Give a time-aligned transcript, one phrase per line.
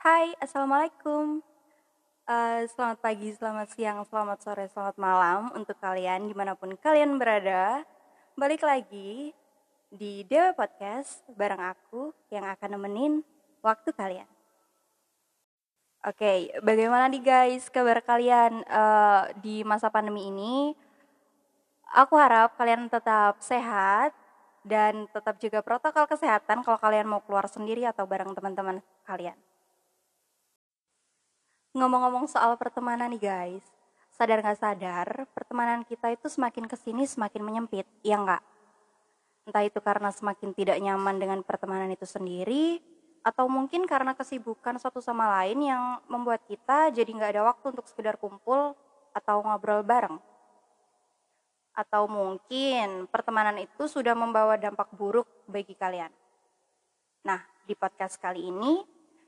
[0.00, 1.44] Hai, Assalamualaikum.
[2.24, 7.20] Eh, selamat pagi, selamat siang, selamat sore, selamat malam untuk kalian di mana pun kalian
[7.20, 7.84] berada.
[8.40, 9.36] Balik lagi
[9.92, 13.20] di Dewa Podcast bareng aku yang akan nemenin
[13.60, 14.28] waktu kalian.
[16.08, 20.72] Oke, bagaimana nih guys kabar kalian eh, di masa pandemi ini?
[22.00, 24.16] Aku harap kalian tetap sehat
[24.66, 29.38] dan tetap juga protokol kesehatan kalau kalian mau keluar sendiri atau bareng teman-teman kalian.
[31.78, 33.62] Ngomong-ngomong soal pertemanan nih guys,
[34.10, 38.42] sadar nggak sadar pertemanan kita itu semakin ke sini semakin menyempit, ya nggak?
[39.46, 42.82] Entah itu karena semakin tidak nyaman dengan pertemanan itu sendiri,
[43.22, 47.86] atau mungkin karena kesibukan satu sama lain yang membuat kita jadi nggak ada waktu untuk
[47.86, 48.74] sekedar kumpul
[49.14, 50.18] atau ngobrol bareng.
[51.76, 56.08] Atau mungkin pertemanan itu sudah membawa dampak buruk bagi kalian.
[57.20, 58.80] Nah, di podcast kali ini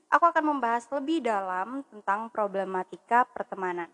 [0.09, 3.87] aku akan membahas lebih dalam tentang problematika pertemanan.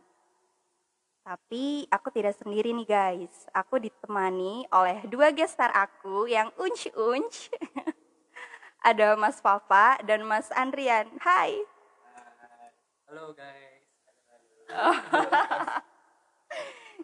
[1.26, 3.50] Tapi aku tidak sendiri nih guys.
[3.52, 7.52] Aku ditemani oleh dua gestar aku yang unch-unch.
[8.88, 11.10] Ada Mas Papa dan Mas Andrian.
[11.20, 11.60] Hai.
[13.10, 13.84] Halo guys.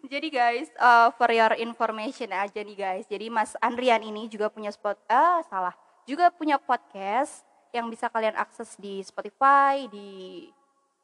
[0.02, 3.06] Jadi guys, uh, for your information aja nih guys.
[3.06, 8.34] Jadi Mas Andrian ini juga punya spot, ah salah, juga punya podcast yang bisa kalian
[8.34, 10.50] akses di Spotify, di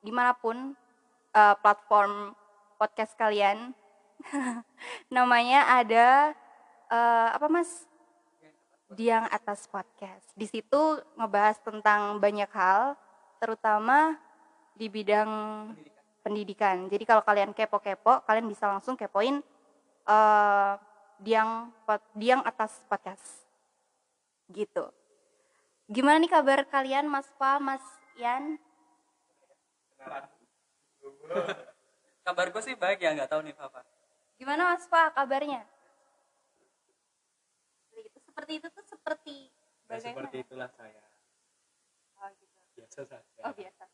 [0.03, 0.75] di mana pun
[1.31, 2.35] uh, platform
[2.75, 3.71] podcast kalian.
[5.15, 6.35] Namanya ada
[6.91, 7.87] uh, apa Mas?
[8.89, 10.33] Diang Atas Podcast.
[10.33, 12.97] Di situ ngebahas tentang banyak hal,
[13.37, 14.17] terutama
[14.73, 15.29] di bidang
[15.77, 15.98] pendidikan.
[16.37, 19.41] Jadi kalau kalian kepo-kepo, kalian bisa langsung kepoin
[20.05, 20.73] uh,
[21.19, 23.47] Diang Pod- Diang Atas Podcast.
[24.49, 24.85] Gitu.
[25.89, 27.81] Gimana nih kabar kalian Mas Pa, Mas
[28.21, 28.61] Yan?
[32.23, 33.81] Kabar gue sih baik ya, nggak tahu nih Papa.
[34.37, 35.65] Gimana Mas Pa kabarnya?
[37.97, 39.37] Itu seperti itu tuh seperti
[39.89, 40.29] Nah, bagaimana?
[40.29, 41.03] seperti itulah saya.
[42.21, 42.59] Oh, gitu.
[42.77, 43.41] Biasa saja.
[43.49, 43.85] Oh, biasa.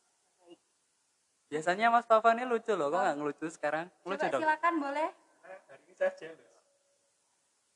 [1.46, 3.86] Biasanya Mas Papa ini lucu loh, kok nggak ngelucu sekarang?
[4.00, 4.42] Coba Lucu dong.
[4.42, 5.08] silakan boleh.
[5.38, 6.52] Saya hari ini saya jealous.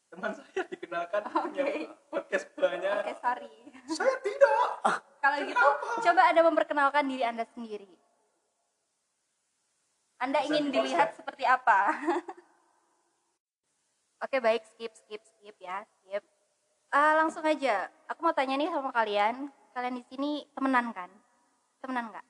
[0.09, 1.63] Teman saya dikenalkan Oke.
[1.63, 1.67] punya
[2.09, 2.97] podcast banyak.
[3.05, 3.53] Oke, sorry.
[3.93, 4.69] Saya tidak.
[5.23, 5.67] Kalau gitu,
[6.03, 7.91] coba Anda memperkenalkan diri Anda sendiri.
[10.19, 11.95] Anda ingin dilihat seperti apa?
[14.25, 16.25] Oke, baik, skip, skip, skip ya, skip.
[16.91, 17.87] Ah, langsung aja.
[18.11, 19.47] Aku mau tanya nih sama kalian.
[19.71, 21.07] Kalian di sini temenan kan?
[21.79, 22.27] Temenan nggak?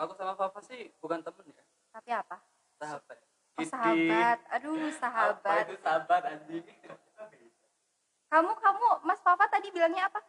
[0.00, 1.60] Kalau aku sama Papa sih bukan temen ya,
[1.92, 2.40] Tapi apa?
[2.80, 3.20] sahabat.
[3.60, 4.38] Oh, sahabat.
[4.48, 5.64] Aduh, Apa sahabat.
[5.68, 6.64] itu sahabat anjing?
[8.32, 10.24] Kamu, kamu, Mas Papa tadi bilangnya apa?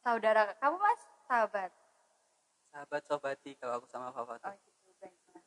[0.00, 0.56] Saudara.
[0.56, 1.04] Kamu, Mas?
[1.28, 1.68] Sahabat.
[2.72, 4.56] Sahabat sobati kalau aku sama Papa Oh tuh.
[4.56, 5.20] gitu, baik.
[5.36, 5.44] Mas.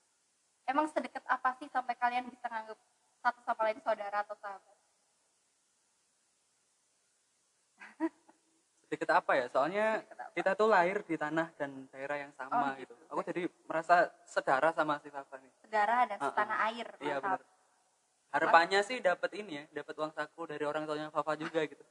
[0.69, 2.77] Emang sedekat apa sih sampai kalian bisa nganggap
[3.25, 4.74] satu sama lain saudara atau sahabat?
[8.85, 9.45] Sedikit apa ya?
[9.49, 10.05] Soalnya
[10.37, 12.93] kita tuh lahir di tanah dan daerah yang sama Oh, gitu.
[12.93, 12.95] gitu.
[13.09, 15.49] Aku jadi merasa sedara sama si Papa nih.
[15.65, 16.29] Saudara dan Uh-uh.
[16.29, 16.87] setanah air.
[17.01, 17.41] Iya benar.
[18.35, 21.81] Harapannya sih dapat ini ya, dapat uang saku dari orang tuanya Papa juga gitu.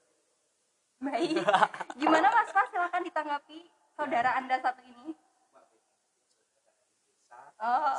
[1.02, 1.42] Baik.
[2.00, 2.68] Gimana Mas Mas?
[2.70, 3.58] Silakan ditanggapi
[3.98, 5.18] saudara Anda satu ini.
[7.58, 7.98] Oh.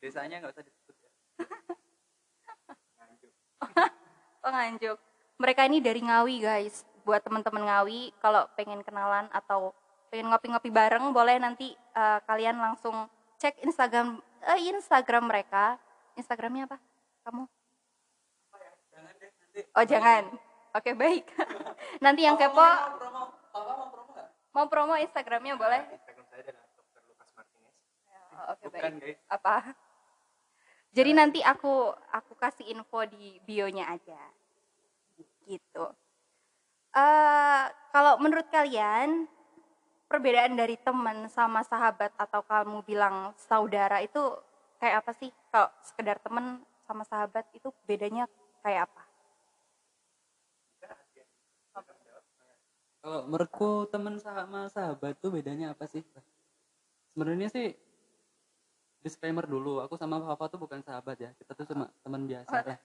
[0.00, 1.10] Desanya nggak usah disebut ya.
[4.40, 4.96] Nganjuk.
[4.96, 4.98] penganjuk.
[5.36, 6.76] Mereka ini dari Ngawi guys.
[7.00, 9.72] Buat teman-teman Ngawi, kalau pengen kenalan atau
[10.08, 15.80] pengen ngopi-ngopi bareng, boleh nanti eh, kalian langsung cek Instagram eh, Instagram mereka.
[16.14, 16.76] Instagramnya apa?
[17.24, 17.44] Kamu?
[18.90, 19.60] Jangan deh nanti.
[19.72, 20.24] Oh jangan.
[20.70, 21.26] Oke baik.
[22.04, 24.28] Nanti yang kepo Mau promo, Papa mau promo nggak?
[24.52, 25.82] mau promo Instagramnya boleh.
[25.90, 27.02] Instagram saya adalah Dr.
[27.08, 27.74] Lukas Martinez.
[28.30, 29.02] Oh, Oke Bukan baik.
[29.02, 29.18] guys.
[29.26, 29.54] Apa?
[30.90, 34.20] Jadi nanti aku aku kasih info di bionya aja.
[35.46, 35.84] Gitu.
[36.90, 37.64] Eh
[37.94, 39.30] kalau menurut kalian
[40.10, 44.18] perbedaan dari teman sama sahabat atau kamu bilang saudara itu
[44.82, 45.30] kayak apa sih?
[45.54, 48.26] Kalau sekedar teman sama sahabat itu bedanya
[48.66, 49.02] kayak apa?
[53.00, 56.02] Kalau menurutku teman sama sahabat tuh bedanya apa sih?
[57.14, 57.72] Sebenarnya sih
[59.00, 61.30] disclaimer dulu, aku sama Papa tuh bukan sahabat ya.
[61.36, 62.78] Kita tuh cuma teman biasa lah.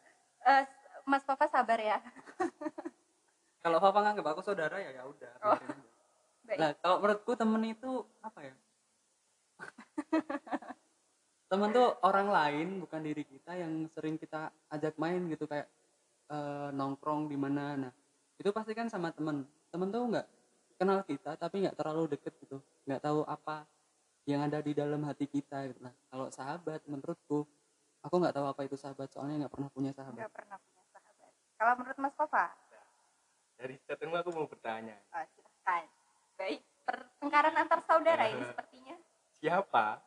[0.46, 0.64] Eh,
[1.06, 2.00] Mas Papa sabar ya.
[3.64, 5.34] Kalau Papa nganggap aku saudara ya ya udah.
[5.42, 5.58] Oh.
[6.46, 8.54] Nah, kalau menurutku temen itu apa ya?
[11.50, 15.70] temen tuh orang lain bukan diri kita yang sering kita ajak main gitu kayak
[16.30, 17.92] eh, nongkrong di mana nah
[18.36, 20.28] itu pasti kan sama temen temen tuh nggak
[20.76, 23.64] kenal kita tapi nggak terlalu deket gitu nggak tahu apa
[24.26, 25.80] yang ada di dalam hati kita gitu.
[25.86, 27.46] nah kalau sahabat menurutku
[28.02, 31.32] aku nggak tahu apa itu sahabat soalnya nggak pernah punya sahabat nggak pernah punya sahabat
[31.56, 32.46] kalau menurut Mas Papa
[33.56, 35.88] Dari chatmu aku mau bertanya, oh, silahkan
[36.36, 38.96] baik pertengkaran antar saudara ini sepertinya
[39.40, 40.04] siapa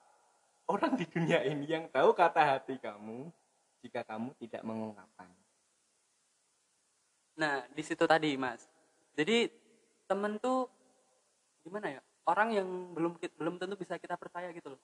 [0.68, 3.32] orang di dunia ini yang tahu kata hati kamu
[3.80, 5.30] jika kamu tidak mengungkapkan?
[7.38, 8.66] Nah, di situ tadi, Mas.
[9.14, 9.48] Jadi
[10.10, 10.66] temen tuh
[11.62, 12.02] gimana ya?
[12.28, 14.80] Orang yang belum belum tentu bisa kita percaya gitu loh.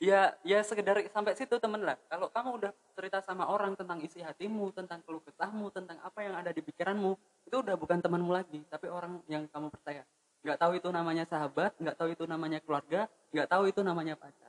[0.00, 1.98] Ya, ya sekedar sampai situ temen lah.
[2.08, 6.40] Kalau kamu udah cerita sama orang tentang isi hatimu, tentang keluh kesahmu, tentang apa yang
[6.40, 10.00] ada di pikiranmu, itu udah bukan temanmu lagi, tapi orang yang kamu percaya.
[10.40, 14.48] Nggak tahu itu namanya sahabat, nggak tahu itu namanya keluarga, nggak tahu itu namanya pacar.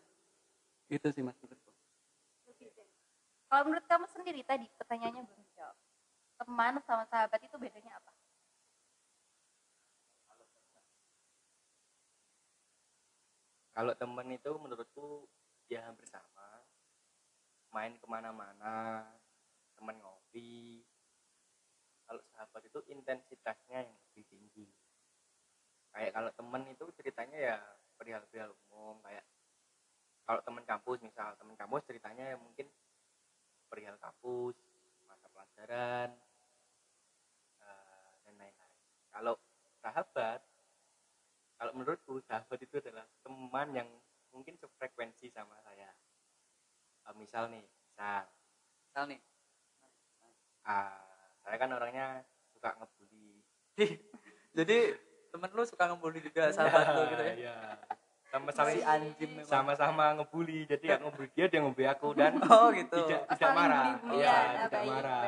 [0.88, 1.72] Itu sih mas menurutku.
[3.52, 5.76] kalau menurut kamu sendiri tadi pertanyaannya belum dijawab
[6.40, 8.11] teman sama sahabat itu bedanya apa
[13.72, 15.26] Kalau temen itu menurutku
[15.72, 16.68] ya hampir sama.
[17.72, 19.08] Main ke mana-mana,
[19.80, 20.84] temen ngopi.
[22.04, 24.68] Kalau sahabat itu intensitasnya yang lebih tinggi.
[25.96, 27.58] Kayak kalau temen itu ceritanya ya
[27.96, 29.24] perihal-perihal umum kayak
[30.28, 32.68] kalau temen kampus misal temen kampus ceritanya ya mungkin
[33.72, 34.56] perihal kampus,
[35.08, 36.12] mata pelajaran,
[37.64, 38.80] eh, dan lain-lain.
[39.16, 39.40] Kalau
[39.80, 40.44] sahabat
[41.62, 43.86] kalau menurutku sahabat itu adalah teman yang
[44.34, 45.94] mungkin sefrekuensi sama saya.
[47.06, 48.26] Eh, misal nih misal.
[48.90, 49.22] Misal nih,
[50.66, 51.06] ah,
[51.46, 53.46] saya kan orangnya suka ngebully.
[54.58, 54.78] Jadi
[55.30, 57.34] temen lu suka ngebully juga sahabat lu gitu ya?
[57.38, 57.58] Iya.
[58.32, 59.46] sama-sama Si anjing memang.
[59.46, 60.66] sama-sama ngebully.
[60.66, 63.06] Jadi aku ngebully dia dia ngebully aku dan Oh gitu.
[63.06, 64.02] tidak tidak marah.
[64.18, 65.22] iya tidak marah.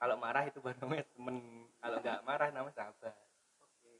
[0.00, 1.36] kalau marah itu baru namanya temen
[1.76, 3.14] kalau nggak marah namanya sahabat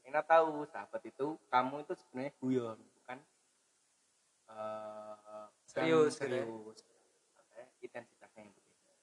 [0.03, 3.17] kita tahu sahabat itu kamu itu sebenarnya guyon bukan
[4.49, 6.43] eh, bukan Serius, gitu ya?
[6.45, 6.77] serius
[7.37, 8.93] Makanya intensitasnya yang berbeda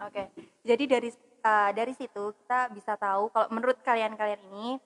[0.00, 0.24] Oke,
[0.64, 1.10] jadi dari
[1.44, 4.80] uh, dari situ kita bisa tahu kalau menurut kalian-kalian ini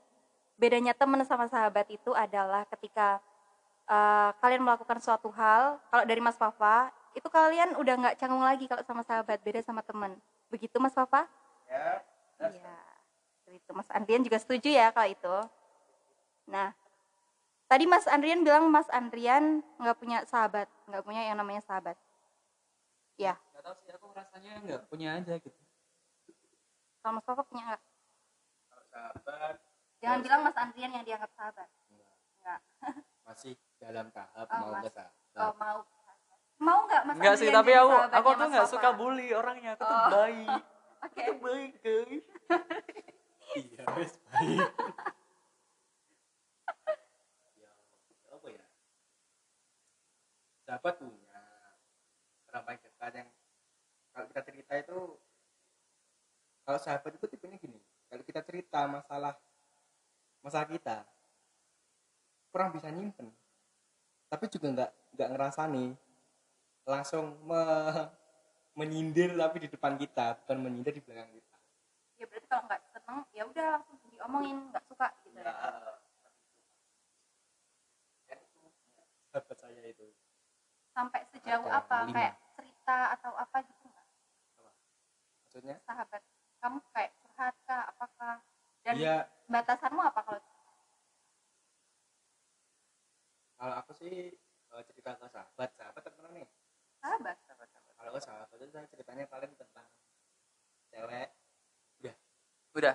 [0.58, 3.22] bedanya teman sama sahabat itu adalah ketika
[3.86, 5.78] uh, kalian melakukan suatu hal.
[5.90, 9.86] Kalau dari Mas Papa itu kalian udah nggak canggung lagi kalau sama sahabat, beda sama
[9.86, 10.18] teman.
[10.50, 11.30] Begitu Mas Papa?
[11.70, 12.02] ya
[12.42, 12.83] Iya.
[13.64, 15.36] Itu Mas Andrian juga setuju ya kalau itu.
[16.46, 16.76] Nah,
[17.64, 21.96] tadi Mas Andrian bilang Mas Andrian nggak punya sahabat, nggak punya yang namanya sahabat.
[23.14, 25.54] Ya, Gak tau sih aku rasanya nggak punya aja gitu.
[26.98, 27.82] kalau Mas Papa punya nggak?
[28.66, 29.56] kalau sahabat
[30.02, 31.68] Jangan bilang Mas Andrian yang dianggap sahabat.
[31.88, 32.60] enggak,
[33.24, 34.92] masih dalam tahap Oh, mau ke masih.
[34.92, 35.78] sahabat Oh, mau.
[36.54, 39.70] Mau nggak Mas Enggak sih, tapi aku aku tuh Mas nggak suka bully orangnya.
[39.74, 40.08] Aku tuh Oh.
[40.12, 40.62] baik.
[41.00, 41.02] Oke.
[41.04, 42.24] Aku tuh baik, guys.
[43.58, 44.58] iya wes baik.
[47.58, 47.70] Ya
[48.34, 48.64] apa ya?
[50.64, 51.40] Sahabat punya
[52.50, 53.28] orang paling dekat yang
[54.14, 54.98] kalau kita cerita itu
[56.64, 59.34] kalau sahabat itu tipenya gini kalau kita cerita masalah
[60.40, 60.96] masalah kita
[62.54, 63.34] kurang bisa nyimpen.
[64.30, 65.86] Tapi juga nggak nggak ngerasani.
[66.86, 68.10] Langsung me-
[68.78, 71.56] menyindir tapi di depan kita bukan menyindir di belakang kita.
[72.18, 72.80] Ya berarti kalau nggak
[73.14, 75.54] seneng, ya udah langsung diomongin nggak suka gitu ya.
[78.26, 78.60] Itu
[79.30, 80.06] sahabat saya itu
[80.94, 81.96] Sampai sejauh Ada apa?
[82.06, 82.14] lima.
[82.14, 84.06] Kayak cerita atau apa gitu nggak?
[85.42, 86.22] maksudnya Sahabat
[86.58, 87.82] kamu kayak curhat kah?
[87.94, 88.34] Apakah?
[88.84, 89.16] Dan Iya,
[89.46, 90.42] batasanmu apa kalau
[93.54, 94.34] kalau aku sih
[94.74, 96.46] eh, cerita ke sahabat, sahabat teman nih.
[96.98, 97.36] sahabat?
[97.46, 97.94] Sahabat, sahabat.
[97.96, 99.88] Kalau sahabat itu saya ceritanya paling tentang
[100.90, 101.28] cewek.
[102.74, 102.94] Udah,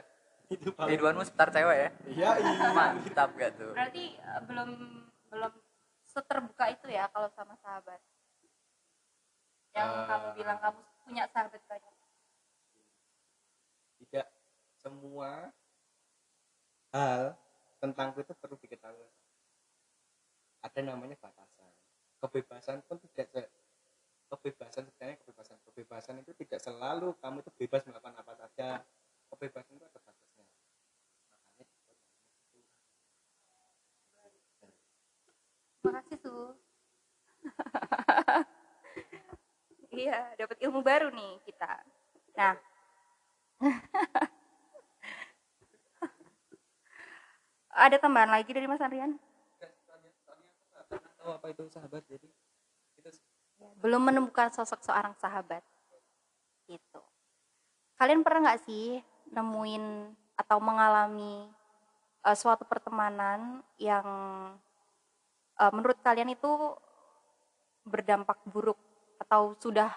[0.51, 1.89] kehidupanmu seputar cewek ya?
[2.05, 2.67] Iya, iya.
[2.75, 3.71] Mantap gak tuh?
[3.71, 4.69] Berarti eh, belum
[5.29, 5.53] belum
[6.03, 8.01] seterbuka itu ya kalau sama sahabat.
[9.71, 10.05] Yang Eh.
[10.09, 11.93] kamu bilang kamu punya sahabat banyak.
[14.03, 14.27] Tidak
[14.75, 15.53] semua
[16.91, 17.37] hal
[17.79, 19.07] tentangku itu perlu diketahui.
[20.59, 21.71] Ada namanya batasan.
[22.19, 23.51] Kebebasan pun tidak se-
[24.29, 28.83] kebebasan sebenarnya kebebasan kebebasan itu tidak selalu kamu itu bebas melakukan apa saja
[29.29, 30.73] kebebasan itu ada batasnya makanya itu.
[35.85, 36.35] Makasih Su.
[39.95, 41.79] iya, dapat ilmu baru nih kita.
[42.35, 42.55] Nah.
[47.69, 49.15] Ada tambahan lagi dari Mas Andrian?
[50.89, 52.27] Tahu apa itu sahabat jadi
[52.99, 53.23] itu sih.
[53.79, 55.63] belum menemukan sosok seorang sahabat
[56.67, 57.01] gitu
[57.99, 61.47] kalian pernah nggak sih nemuin atau mengalami
[62.25, 64.05] eh, suatu pertemanan yang
[65.59, 66.51] eh, menurut kalian itu
[67.85, 68.77] berdampak buruk
[69.19, 69.91] atau sudah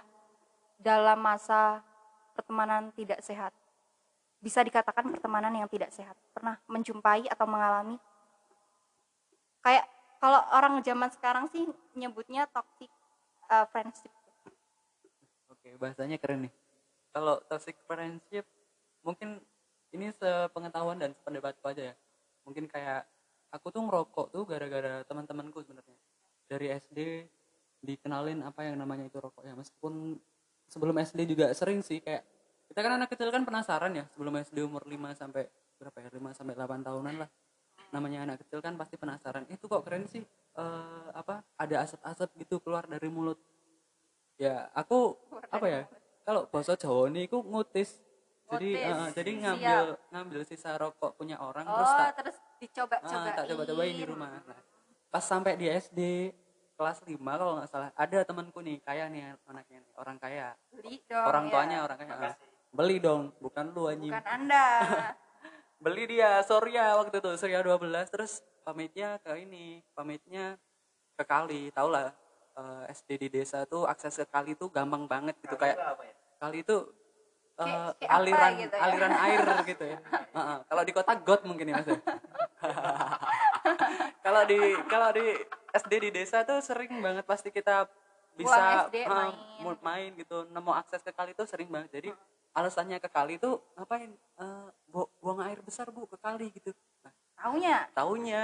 [0.81, 1.85] dalam masa
[2.35, 3.55] pertemanan tidak sehat?
[4.43, 6.19] Bisa dikatakan pertemanan yang tidak sehat.
[6.35, 7.95] Pernah menjumpai atau mengalami?
[9.63, 9.87] Kayak
[10.19, 11.63] kalau orang zaman sekarang sih
[11.95, 12.91] nyebutnya toxic
[13.47, 14.11] uh, friendship.
[15.47, 16.53] Oke, bahasanya keren nih.
[17.15, 18.43] Kalau toxic friendship,
[19.03, 19.39] mungkin
[19.93, 21.95] ini sepengetahuan dan sependapatku aja ya.
[22.49, 23.07] Mungkin kayak
[23.53, 25.99] aku tuh ngerokok tuh gara-gara teman-temanku sebenarnya.
[26.49, 26.99] Dari SD
[27.83, 29.53] dikenalin apa yang namanya itu rokok ya.
[29.53, 30.17] Meskipun
[30.71, 32.25] sebelum SD juga sering sih kayak
[32.73, 35.45] kita kan anak kecil kan penasaran ya sebelum SD umur 5 sampai
[35.77, 37.29] berapa ya 5 sampai 8 tahunan lah
[37.93, 42.61] namanya anak kecil kan pasti penasaran itu kok keren sih Eh, apa ada asap-asap gitu
[42.61, 43.41] keluar dari mulut
[44.37, 45.17] ya aku
[45.49, 45.81] apa ya
[46.29, 47.97] kalau bahasa Jawa nih aku ngutis
[48.57, 49.43] jadi eh, jadi siap.
[49.43, 49.79] ngambil
[50.13, 53.27] ngambil sisa rokok punya orang terus oh tak terus dicoba-cobain.
[53.27, 54.31] Ah, tak coba-cobain di rumah.
[54.39, 54.61] Nah,
[55.11, 56.31] pas sampai di SD
[56.79, 60.47] kelas 5 kalau nggak salah ada temanku nih kaya nih anaknya nih, orang kaya.
[60.71, 61.51] Beli dong orang ya.
[61.51, 62.15] tuanya orang kaya.
[62.15, 62.35] Ah,
[62.71, 64.13] beli dong bukan lu anjing.
[64.15, 64.67] Bukan anda.
[65.83, 70.55] Beli dia Surya waktu itu Surya 12 terus pamitnya ke ini pamitnya
[71.19, 71.75] ke kali.
[71.75, 72.15] Tau lah
[72.55, 76.15] eh, SD di desa tuh akses ke kali tuh gampang banget gitu kayak apa ya?
[76.39, 76.87] Kali itu
[77.53, 78.83] Kayak- apa aliran gitu ya?
[78.83, 79.41] aliran air
[79.71, 79.99] gitu ya.
[80.65, 81.99] Kalau di kota got mungkin ya mas ya.
[84.25, 85.27] kalau di kalau di
[85.73, 87.87] SD di desa tuh sering banget pasti kita
[88.33, 89.77] bisa SD eh, main.
[89.85, 91.93] main gitu nemu akses ke kali tuh sering banget.
[92.01, 92.09] Jadi
[92.53, 94.11] alasannya ke kali tuh ngapain?
[94.89, 96.73] Bu- buang air besar bu ke kali gitu.
[97.05, 97.79] Nah, taunya?
[97.93, 98.43] taunya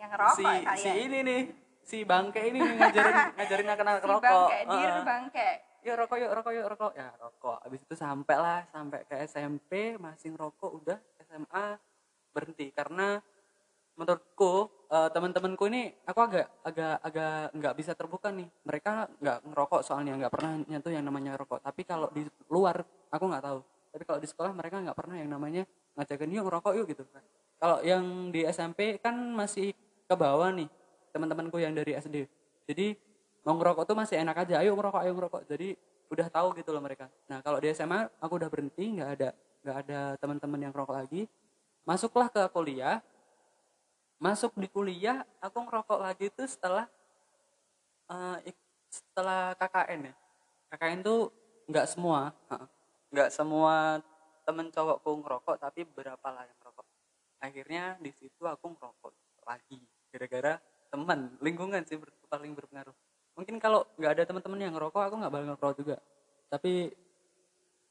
[0.00, 1.42] yang ngerokok si kalian si ini nih
[1.84, 5.48] si bangke ini ngajarin ngajarin anak-anak si rokok bangke dir bangke
[5.86, 6.92] yuk rokok yuk rokok yuk rokok.
[6.96, 7.58] Ya rokok.
[7.64, 11.66] Abis itu sampai lah sampai ke SMP masih ngerokok udah SMA
[12.32, 12.72] berhenti.
[12.72, 13.18] Karena
[13.98, 18.48] menurutku eh, teman-temanku ini aku agak agak agak nggak bisa terbuka nih.
[18.64, 21.60] Mereka nggak ngerokok soalnya nggak pernah nyentuh yang namanya rokok.
[21.60, 23.60] Tapi kalau di luar aku nggak tahu.
[23.90, 25.62] Tapi kalau di sekolah mereka nggak pernah yang namanya
[25.98, 27.02] ngajakin yuk ngerokok yuk gitu.
[27.60, 29.76] Kalau yang di SMP kan masih
[30.08, 30.66] ke bawah nih
[31.10, 32.94] teman-temanku yang dari SD jadi
[33.44, 35.42] mau ngerokok tuh masih enak aja ayo ngerokok ayo ngerokok.
[35.48, 35.68] Jadi
[36.10, 37.06] udah tahu gitu loh mereka.
[37.30, 39.30] Nah kalau di SMA aku udah berhenti nggak ada
[39.60, 41.22] nggak ada teman-teman yang ngerokok lagi.
[41.86, 43.00] Masuklah ke kuliah.
[44.20, 46.84] Masuk di kuliah aku ngerokok lagi tuh setelah
[48.44, 50.14] ik- setelah KKN ya.
[50.74, 51.20] KKN tuh
[51.70, 52.34] nggak semua
[53.10, 54.02] nggak semua
[54.44, 56.86] temen cowokku ngerokok tapi beberapa lah yang ngerokok.
[57.40, 59.12] Akhirnya di situ aku ngerokok
[59.48, 59.80] lagi
[60.10, 60.58] gara-gara
[60.90, 62.92] teman lingkungan sih paling berpengaruh
[63.34, 65.96] mungkin kalau nggak ada teman-teman yang ngerokok aku nggak bakal ngerokok juga.
[66.50, 66.92] Tapi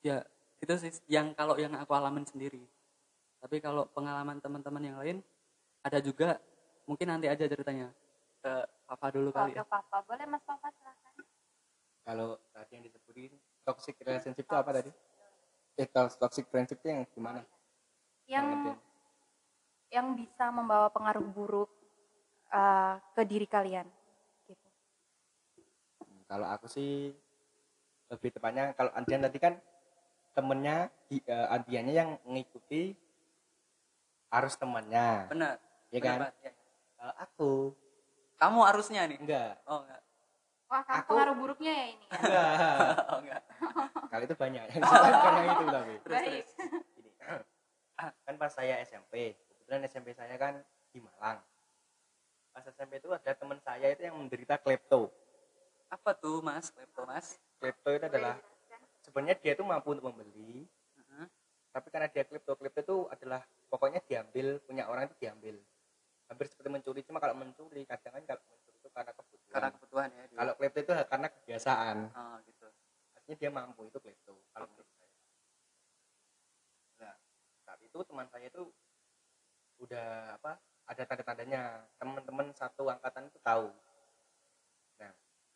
[0.03, 0.23] ya
[0.59, 2.61] itu sih yang kalau yang aku alamin sendiri.
[3.39, 5.17] Tapi kalau pengalaman teman-teman yang lain
[5.83, 6.37] ada juga.
[6.89, 7.93] Mungkin nanti aja ceritanya.
[8.41, 9.65] Ke papa dulu kali Oke ya.
[9.67, 10.01] papa.
[10.03, 11.13] Boleh mas papa silakan.
[12.03, 14.91] Kalau tadi yang disebutin toxic relationship itu apa tadi?
[15.77, 17.41] Eh to- toxic friendship itu yang gimana?
[18.25, 18.77] Yang ngertiin.
[19.89, 21.69] yang bisa membawa pengaruh buruk
[22.53, 23.89] uh, ke diri kalian
[26.29, 27.09] kalau aku sih
[28.07, 29.57] lebih tepatnya kalau Andian tadi kan
[30.31, 32.93] temennya di- eh, Andiannya yang mengikuti
[34.29, 35.25] arus temannya.
[35.25, 35.57] Benar.
[35.89, 36.31] Ya benar kan?
[36.45, 36.51] Ya.
[36.95, 37.51] Kalau aku.
[38.37, 39.57] Kamu harusnya nih enggak.
[39.65, 40.01] Oh enggak.
[40.69, 42.13] Wah Aku- pengaruh buruknya ya ini ya?
[42.15, 42.49] Enggak.
[43.09, 43.41] Oh enggak.
[44.09, 44.63] Kali itu banyak.
[44.69, 45.93] Yang bukan yang itu tapi.
[46.05, 46.49] Terus terus.
[46.93, 47.09] Gini,
[48.25, 50.53] kan pas saya SMP kebetulan SMP saya kan
[50.93, 51.41] di Malang.
[52.53, 55.09] Pas SMP itu ada teman saya itu yang menderita klepto
[55.89, 56.69] apa tuh mas?
[56.69, 57.37] Klepto mas?
[57.57, 58.37] Klepto itu adalah
[59.01, 61.25] sebenarnya dia itu mampu untuk membeli Heeh.
[61.73, 65.57] tapi karena dia klepto klepto itu adalah pokoknya diambil punya orang itu diambil.
[66.29, 69.49] Hampir seperti mencuri cuma kalau mencuri kadang kan kalau mencuri itu karena kebutuhan.
[69.49, 70.37] Karena kebutuhan ya dia.
[70.37, 71.97] kalau klepto itu karena kebiasaan.
[72.13, 72.67] Oh gitu.
[73.17, 75.09] Artinya dia mampu itu klepto kalau menurut saya.
[77.01, 77.15] Nah
[77.65, 78.63] saat itu teman saya itu
[79.81, 81.61] udah apa ada tanda-tandanya.
[81.97, 83.73] Teman-teman satu angkatan itu tahu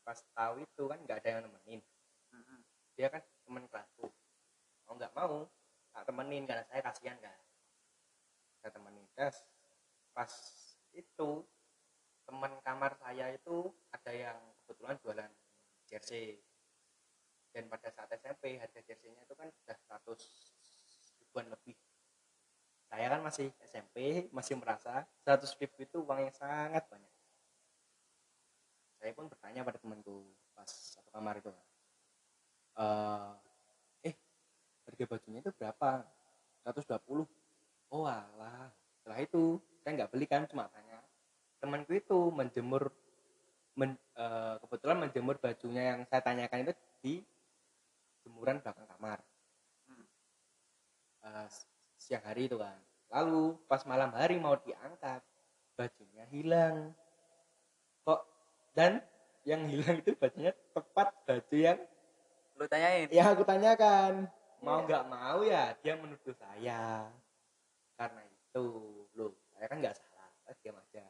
[0.04, 1.82] pas tahu itu kan nggak ada yang nemenin.
[2.94, 4.12] Dia kan teman kelasku.
[4.86, 5.48] Mau nggak mau
[5.96, 7.40] tak temenin karena saya kasihan kan.
[8.62, 9.08] Saya temenin.
[9.16, 9.38] Terus
[10.14, 10.32] pas
[10.94, 11.30] itu
[12.28, 15.32] teman kamar saya itu ada yang kebetulan jualan
[15.88, 16.38] jersey.
[17.54, 21.78] Dan pada saat SMP harga jersey-nya itu kan sudah 100 ribuan lebih.
[22.90, 27.13] Saya kan masih SMP masih merasa 100 ribu itu uang yang sangat banyak
[29.04, 30.24] saya pun bertanya pada temanku
[30.56, 31.52] pas satu kamar itu
[32.74, 33.32] Eh,
[34.10, 34.16] eh
[34.88, 36.02] harga bajunya itu berapa?
[36.66, 37.28] 120
[37.94, 38.74] oh alah.
[38.98, 40.98] Setelah itu saya nggak beli kan cuma tanya.
[41.62, 42.90] Temanku itu menjemur
[43.78, 46.74] men, eh, kebetulan menjemur bajunya yang saya tanyakan itu
[47.06, 47.14] di
[48.26, 49.20] jemuran belakang kamar.
[49.86, 50.08] Hmm.
[51.30, 51.48] Eh,
[52.02, 52.80] siang hari itu kan.
[53.14, 55.22] Lalu pas malam hari mau diangkat
[55.78, 56.90] bajunya hilang.
[58.02, 58.33] Kok
[58.74, 59.02] dan
[59.46, 61.80] yang hilang itu bajunya tepat baju yang
[62.58, 63.08] lu tanyain.
[63.10, 64.30] ya aku tanyakan.
[64.64, 67.12] Mau nggak mau ya dia menuduh saya.
[67.94, 68.66] Karena itu
[69.14, 70.30] loh saya kan nggak salah.
[70.44, 71.06] Saya diam aja.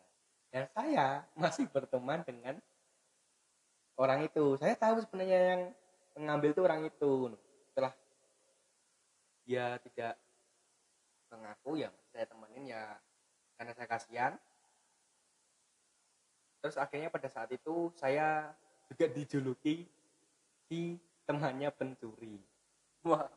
[0.53, 2.57] Dan saya masih berteman dengan
[3.97, 4.57] orang itu.
[4.57, 5.61] Saya tahu sebenarnya yang
[6.17, 7.11] mengambil itu orang itu.
[7.71, 7.93] Setelah
[9.45, 10.13] dia tidak
[11.29, 12.83] mengaku ya saya temenin ya.
[13.53, 14.33] Karena saya kasihan
[16.63, 18.55] terus akhirnya pada saat itu saya
[18.87, 19.83] juga dijuluki
[20.71, 20.95] si
[21.27, 22.39] temannya pencuri.
[23.03, 23.27] Wah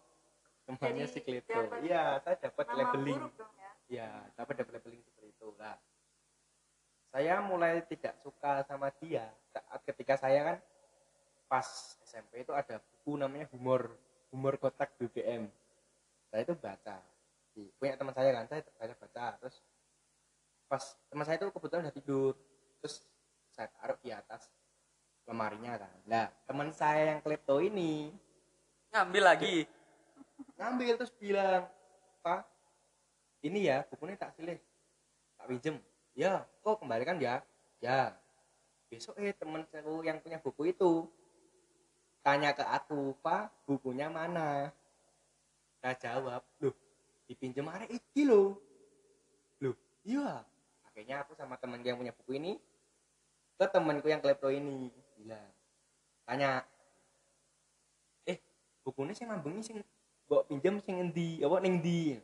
[0.70, 1.50] temannya Jadi si Kleto.
[1.50, 3.22] dapat iya saya dapat labeling.
[3.58, 3.70] ya.
[3.90, 5.74] ya dapat dapat labeling seperti itu lah
[7.16, 9.24] saya mulai tidak suka sama dia.
[9.48, 10.56] Saat ketika saya kan
[11.48, 11.64] pas
[12.04, 13.88] SMP itu ada buku namanya humor
[14.28, 15.48] humor kotak BBM
[16.28, 17.00] saya itu baca.
[17.80, 19.26] Punya teman saya kan saya baca baca.
[19.40, 19.56] Terus
[20.68, 22.34] pas teman saya itu kebetulan udah tidur.
[22.84, 22.94] Terus
[23.56, 24.52] saya taruh di atas
[25.24, 25.96] lemarinya kan.
[26.04, 28.12] Nah teman saya yang klepto ini
[28.92, 29.64] ngambil lagi.
[30.60, 31.64] Ngambil terus bilang
[32.20, 32.44] pak
[33.40, 34.60] ini ya bukunya tak pilih
[35.40, 35.76] tak pinjem.
[36.12, 37.40] Ya kok kembalikan ya?
[37.80, 38.12] Ya
[38.92, 41.08] besok eh temen aku yang punya buku itu
[42.20, 44.68] tanya ke aku pak bukunya mana?
[45.80, 46.76] Saya jawab loh
[47.24, 48.60] dipinjem hari iki loh
[49.64, 50.44] loh iya.
[50.84, 52.60] Akhirnya aku sama temen yang punya buku ini
[53.56, 54.92] ke temanku yang klepto ini.
[55.16, 55.48] Bilang
[56.28, 56.62] tanya
[58.28, 58.38] eh
[58.84, 59.76] bukunya sih ngambengi sing
[60.28, 61.40] mbok pinjem sing endi?
[61.40, 62.20] Apa ning ndi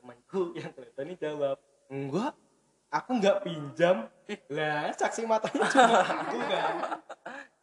[0.00, 1.56] temanku yang klepto ini jawab
[1.88, 2.32] enggak
[2.88, 3.96] aku enggak pinjam.
[4.52, 6.74] Lah saksi matanya cuma aku kan?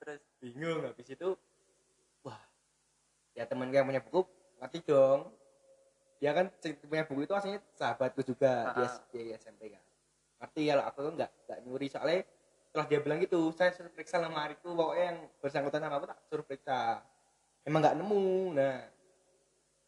[0.02, 1.30] Terus bingung habis itu
[2.22, 2.41] wah
[3.34, 4.26] ya teman yang punya buku
[4.62, 5.30] ngerti dong.
[6.22, 8.93] Dia kan si punya buku itu aslinya sahabatku juga di, Ah.
[9.10, 9.82] Di SMP kan
[10.41, 11.88] ngerti kalau aku tuh nggak nggak nyuri.
[11.88, 12.19] Soalnya
[12.67, 16.19] setelah dia bilang gitu saya suruh periksa lemari itu pokoknya yang bersangkutan sama aku tak
[16.27, 16.80] suruh periksa.
[17.62, 18.25] Emang nggak nemu.
[18.58, 18.75] Nah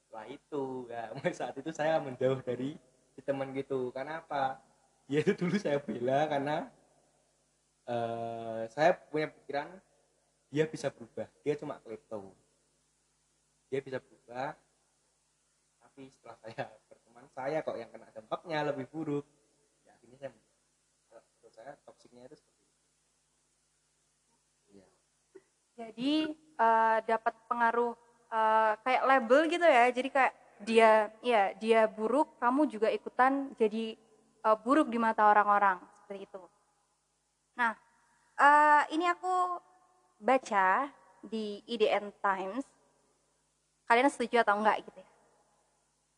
[0.05, 2.77] setelah itu ya mulai saat itu saya menjauh dari
[3.17, 3.89] si teman gitu.
[3.89, 4.61] Karena apa?
[5.09, 6.57] Dia itu dulu saya bela karena
[7.83, 9.67] eh saya punya pikiran
[10.53, 11.27] dia bisa berubah.
[11.41, 12.29] Dia cuma klepto.
[13.73, 14.53] Dia bisa berubah
[15.93, 19.29] tapi setelah saya berteman saya kok yang kena dampaknya lebih buruk
[19.85, 22.71] ya akhirnya saya menurut saya toksiknya itu seperti itu
[24.73, 24.87] Iya.
[25.79, 26.13] Jadi
[26.59, 27.95] eh, dapat pengaruh
[28.35, 29.85] eh, kayak label gitu ya.
[29.95, 30.91] Jadi kayak dia
[31.23, 33.95] ya dia buruk, kamu juga ikutan jadi
[34.43, 36.43] eh, buruk di mata orang-orang seperti itu.
[37.55, 37.73] Nah,
[38.35, 39.63] eh, ini aku
[40.19, 40.91] baca
[41.23, 42.67] di IDN Times.
[43.87, 45.09] Kalian setuju atau enggak gitu ya?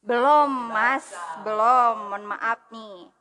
[0.06, 1.10] Belum, Mas.
[1.42, 2.14] Belum.
[2.14, 3.15] Mohon maaf nih.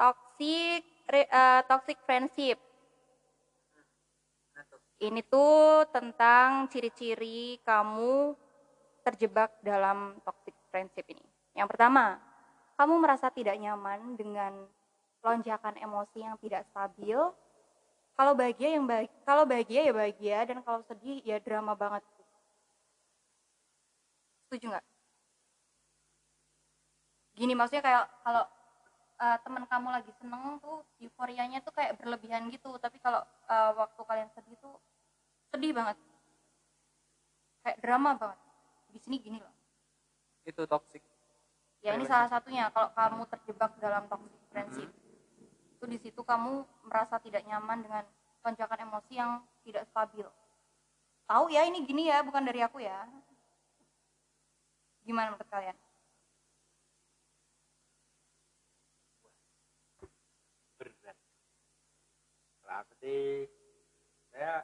[0.00, 0.82] Toxic
[1.12, 2.56] eh, toxic friendship
[5.00, 8.36] ini tuh tentang ciri-ciri kamu
[9.00, 11.24] terjebak dalam toxic friendship ini.
[11.56, 12.20] Yang pertama,
[12.76, 14.52] kamu merasa tidak nyaman dengan
[15.24, 17.16] lonjakan emosi yang tidak stabil.
[18.12, 22.04] Kalau bahagia yang bahagia, kalau bahagia ya bahagia dan kalau sedih ya drama banget.
[24.48, 24.86] Setuju nggak?
[27.40, 28.44] Gini maksudnya kayak kalau
[29.20, 34.00] eh, teman kamu lagi seneng tuh euforianya tuh kayak berlebihan gitu, tapi kalau eh, waktu
[34.00, 34.74] kalian sedih tuh
[35.52, 35.96] sedih banget.
[37.60, 38.40] Kayak drama banget.
[38.90, 39.54] Di sini gini loh.
[40.48, 41.04] Itu toxic
[41.80, 42.68] ya ini salah satunya.
[42.72, 44.90] Kalau kamu terjebak dalam toxic friendship
[45.80, 48.04] itu di situ kamu merasa tidak nyaman dengan
[48.44, 50.28] lonjakan emosi yang tidak stabil.
[51.24, 53.08] Tahu ya ini gini ya bukan dari aku ya.
[55.08, 55.76] Gimana menurut kalian
[62.70, 63.50] aku sih
[64.30, 64.62] saya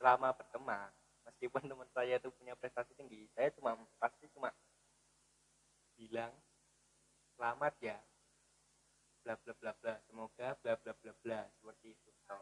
[0.00, 0.88] selama berteman
[1.28, 4.48] meskipun teman saya itu punya prestasi tinggi saya cuma pasti cuma
[5.96, 6.32] bilang
[7.36, 7.98] selamat ya
[9.24, 12.34] bla bla bla bla semoga bla bla bla bla seperti itu So,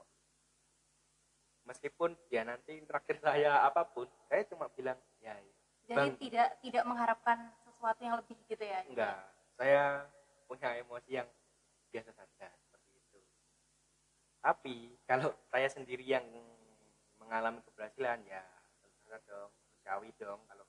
[1.69, 5.55] meskipun dia nanti terakhir saya apa pun saya cuma bilang ya, ya.
[5.89, 6.17] jadi Bang.
[6.21, 7.39] tidak tidak mengharapkan
[7.69, 9.19] sesuatu yang lebih gitu ya enggak
[9.61, 10.09] saya
[10.49, 11.29] punya emosi yang
[11.93, 12.49] biasa saja
[14.45, 16.29] tapi kalau saya sendiri yang
[17.17, 18.45] mengalami keberhasilan ya
[19.09, 20.67] saja dong manusiawi dong kalau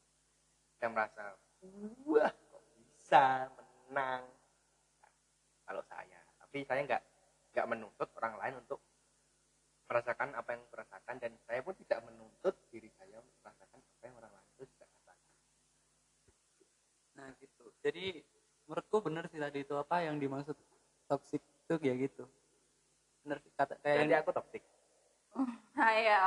[0.79, 1.23] saya merasa
[2.07, 3.51] wah kok bisa
[3.91, 4.23] menang?
[5.65, 6.19] Kalau saya.
[6.39, 7.03] Tapi saya nggak
[7.55, 8.79] nggak menuntut orang lain untuk
[9.91, 14.33] merasakan apa yang merasakan dan saya pun tidak menuntut diri saya merasakan apa yang orang
[14.35, 15.17] lain itu tidak rasakan.
[17.15, 17.65] Nah gitu.
[17.83, 18.05] Jadi
[18.67, 20.57] menurutku bener sih tadi itu apa yang dimaksud
[21.11, 22.25] toxic itu kayak gitu
[23.25, 24.61] bener sih kata kayak jadi yang, aku toxic
[25.75, 26.23] Ayo.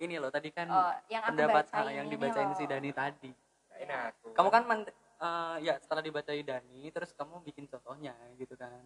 [0.04, 2.56] ini loh tadi kan Oh, yang pendapat bacain ah, yang ini dibacain loh.
[2.56, 3.30] si Dani tadi
[3.66, 8.14] Nah, ini aku kamu kan men- eh, ya setelah dibacain Dani terus kamu bikin contohnya
[8.36, 8.80] gitu kan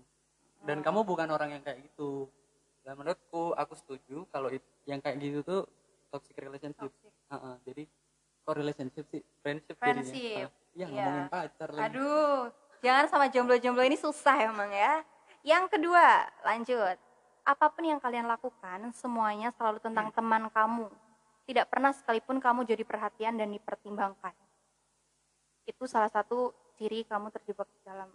[0.64, 0.86] dan Hmm.
[0.88, 2.26] kamu bukan orang yang kayak gitu
[2.80, 5.62] dan menurutku aku setuju kalau it- yang kayak gitu tuh
[6.08, 7.12] toxic relationship Toxic.
[7.30, 7.82] Heeh, jadi
[8.42, 10.48] kok relationship sih friendship Friendship, jadinya.
[10.48, 10.88] Ah, iya iya.
[10.90, 12.40] ngomongin pacar lagi Aduh,
[12.80, 15.00] jangan sama jomblo-jomblo ini susah emang ya.
[15.44, 16.96] Yang kedua, lanjut.
[17.44, 20.88] Apa pun yang kalian lakukan, semuanya selalu tentang teman kamu.
[21.44, 24.32] Tidak pernah sekalipun kamu jadi perhatian dan dipertimbangkan.
[25.68, 28.08] Itu salah satu ciri kamu terjebak dalam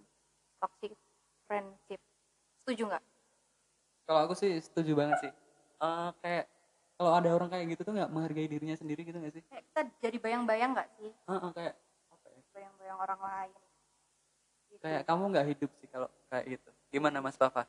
[0.57, 0.97] toxic
[1.45, 2.01] friendship.
[2.65, 3.05] Setuju nggak?
[4.09, 5.31] kalau aku sih setuju banget sih
[5.79, 6.49] Eh, kayak
[6.97, 9.81] kalau ada orang kayak gitu tuh nggak menghargai dirinya sendiri gitu nggak sih Kayak kita
[10.03, 11.13] jadi bayang-bayang nggak sih?
[11.13, 11.73] Heeh, kayak
[12.11, 12.41] apa ya?
[12.51, 13.51] Bayang-bayang orang lain.
[14.69, 14.81] Gitu.
[14.85, 17.65] kayak kamu nggak hidup sih kalau kayak gitu gimana Mas Papa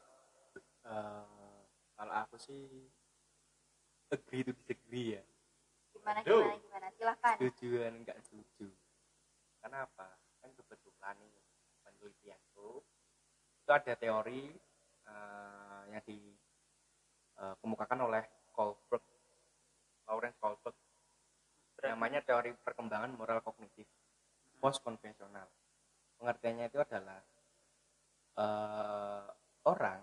[0.81, 1.61] Eh,
[1.95, 2.89] kalau aku sih
[4.11, 5.23] agree to disagree ya
[5.95, 6.41] Gimana, Aduh.
[6.43, 6.87] gimana, gimana?
[6.97, 7.35] Silahkan.
[7.37, 8.67] setuju dan enggak setuju
[9.61, 10.09] kenapa
[10.41, 11.37] kan kebetulan nih
[11.85, 12.81] penelitianku
[13.61, 14.51] itu ada teori
[15.07, 19.05] eh, yang dikemukakan oleh Kohlberg
[20.09, 20.75] Lawrence Kohlberg
[21.81, 23.87] namanya teori perkembangan moral kognitif
[24.59, 25.47] post konvensional
[26.21, 27.21] pengertiannya itu adalah
[28.37, 29.27] eh,
[29.65, 30.01] orang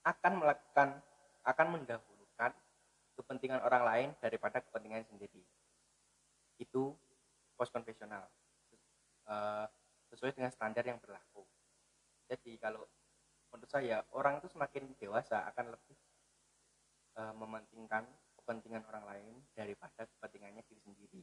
[0.00, 0.88] akan melakukan
[1.44, 2.52] akan mendahulukan
[3.20, 5.44] kepentingan orang lain daripada kepentingan sendiri.
[6.56, 6.96] Itu
[7.54, 8.24] post konvensional
[9.30, 9.66] Eh,
[10.10, 11.46] sesuai dengan standar yang berlaku.
[12.26, 12.82] Jadi kalau
[13.54, 15.94] menurut saya orang itu semakin dewasa akan lebih
[17.14, 18.10] eh, mementingkan
[18.42, 21.22] kepentingan orang lain daripada kepentingannya diri sendiri.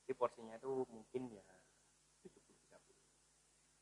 [0.00, 1.59] Jadi porsinya itu mungkin ya 70 30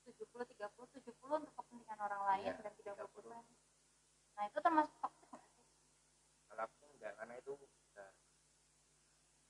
[0.08, 3.12] 70 30 70 untuk kepentingan orang lain Iya, dan 30 30.
[3.12, 3.44] persen.
[4.34, 5.64] Nah, itu termasuk toxic nggak sih?
[6.48, 8.08] kalau aku enggak karena itu udah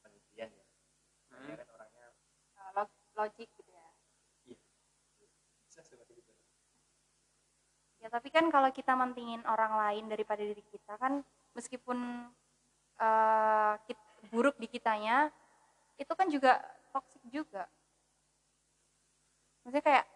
[0.02, 0.64] penelitian ya
[1.56, 2.06] kan orangnya
[2.58, 3.86] Uh, log- logik gitu ya.
[5.62, 6.32] bisa seperti itu
[7.98, 11.22] Ya, tapi kan kalau kita mentingin orang lain daripada diri kita kan
[11.54, 11.98] meskipun
[12.98, 15.30] uh, kit- buruk di kitanya
[15.98, 17.66] itu kan juga toxic juga.
[19.62, 20.06] Maksudnya kayak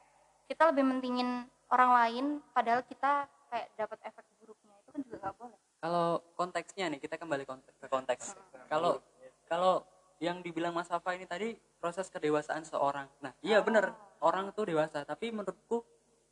[0.53, 4.77] kita lebih mentingin orang lain padahal kita kayak dapat efek buruknya.
[4.85, 5.59] Itu kan juga nggak boleh.
[5.83, 8.25] kalau konteksnya nih kita kembali konteks ke konteks.
[8.69, 9.01] Kalau
[9.49, 9.83] kalau
[10.23, 13.09] yang dibilang Mas Fafa ini tadi proses kedewasaan seorang.
[13.25, 15.09] Nah iya bener orang tuh dewasa.
[15.09, 15.83] Tapi menurutku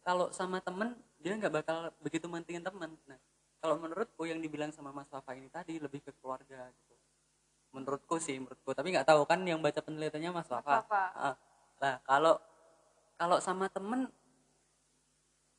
[0.04, 2.92] kalau sama temen dia nggak bakal begitu mentingin temen.
[3.09, 3.18] Nah
[3.59, 6.94] kalau menurutku yang dibilang sama Mas Fafa ini tadi lebih ke keluarga gitu.
[7.72, 8.76] Menurutku sih menurutku.
[8.76, 10.85] Tapi nggak tahu kan yang baca penelitiannya Mas Fafa.
[11.16, 11.35] Ah,
[11.80, 12.37] lah kalau
[13.20, 14.09] kalau sama temen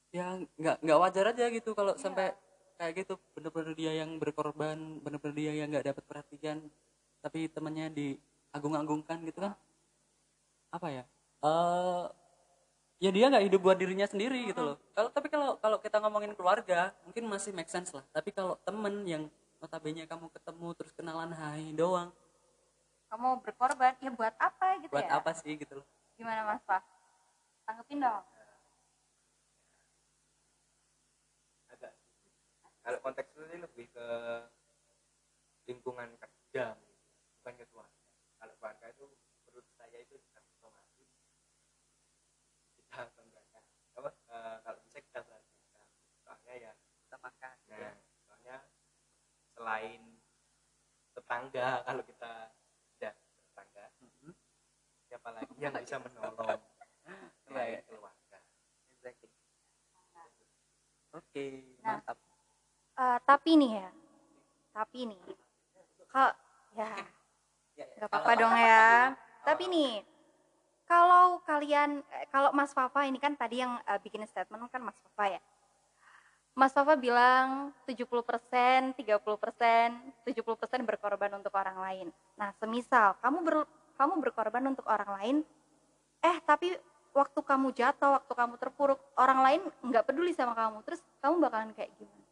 [0.09, 2.33] ya nggak nggak wajar aja gitu kalau sampai
[2.81, 3.21] kayak gitu.
[3.37, 6.57] Bener-bener dia yang berkorban bener-bener dia yang nggak dapat perhatian
[7.21, 9.53] tapi temannya diagung-agungkan gitu kan.
[10.73, 11.03] Apa ya?
[11.45, 12.05] Eh
[12.97, 14.77] ya dia nggak hidup buat dirinya sendiri gitu loh.
[14.97, 18.01] Kalau tapi kalau kalau kita ngomongin keluarga mungkin masih make sense lah.
[18.09, 19.29] Tapi kalau temen yang
[19.61, 22.09] notabene kamu ketemu terus kenalan hai doang.
[23.13, 25.21] Kamu berkorban ya buat apa gitu buat ya?
[25.21, 25.87] apa sih gitu loh.
[26.17, 27.00] Gimana Mas Pak?
[27.65, 28.23] Tanggepin dong.
[31.71, 31.93] agak
[32.83, 34.07] kalau konteks itu lebih ke
[35.69, 36.75] lingkungan kerja
[37.39, 38.01] bukan ke keluarga.
[38.41, 39.05] Kalau keluarga itu
[39.47, 41.09] menurut saya itu sudah otomatis
[42.75, 43.63] kita banggakan
[43.95, 45.85] apa eh, kalau bisa kita banggakan
[46.25, 46.71] soalnya ya
[47.07, 47.55] kita makan.
[47.71, 47.95] nah
[48.27, 48.57] soalnya
[49.55, 50.01] selain
[51.15, 52.31] tetangga kalau kita
[52.97, 53.15] tidak
[53.47, 54.31] tetangga Mhm.
[55.07, 56.59] siapa lagi yang bisa menolong
[57.87, 58.37] keluarga
[58.97, 59.29] Exactly.
[61.15, 61.45] oke
[61.81, 61.97] Nah.
[61.99, 62.17] mantap
[63.01, 63.89] Eh, tapi nih ya,
[64.75, 65.23] tapi nih,
[66.11, 66.31] kalau
[66.77, 66.91] ya
[67.73, 68.03] Ya, ya.
[68.03, 69.15] nggak apa-apa dong ya.
[69.41, 69.91] Tapi nih,
[70.85, 74.99] kalau kalian, eh, kalau Mas Fafa ini kan tadi yang eh, bikin statement kan Mas
[75.01, 75.41] Fafa ya.
[76.51, 79.89] Mas Fafa bilang 70%, 30%,
[80.27, 82.07] 70% berkorban untuk orang lain.
[82.35, 83.55] Nah, semisal kamu ber,
[83.95, 85.35] kamu berkorban untuk orang lain,
[86.21, 86.75] eh tapi
[87.11, 90.83] waktu kamu jatuh, waktu kamu terpuruk, orang lain nggak peduli sama kamu.
[90.87, 92.25] Terus kamu bakalan kayak gimana?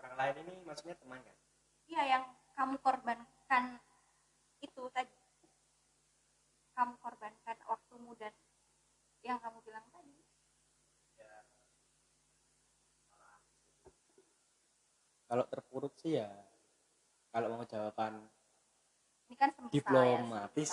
[0.00, 1.36] Orang lain ini maksudnya teman kan?
[1.88, 2.24] Iya, yang
[2.56, 3.64] kamu korbankan
[4.60, 5.16] itu tadi.
[6.76, 8.32] Kamu korbankan waktumu dan
[9.24, 10.12] yang kamu bilang tadi.
[11.16, 11.34] Ya.
[15.26, 16.28] Kalau terpuruk sih ya,
[17.32, 18.28] kalau mau jawaban
[19.26, 20.70] ini kan semisal ya, diplomatis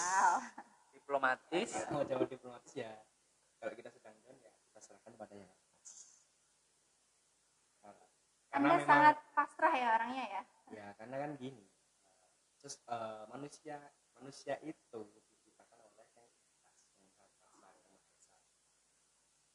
[1.04, 2.96] diplomatis mau jawab diplomatis ya
[3.60, 5.92] kalau kita sedang down ya kita serahkan pada yang atas
[7.84, 8.08] karena
[8.56, 10.42] Anda memang sangat pasrah ya orangnya ya.
[10.72, 11.68] ya karena kan gini
[12.56, 13.76] terus eh, manusia
[14.16, 17.72] manusia itu diciptakan oleh yang atas yang Maha Kuasa, yang Maha
[18.16, 18.36] Esa.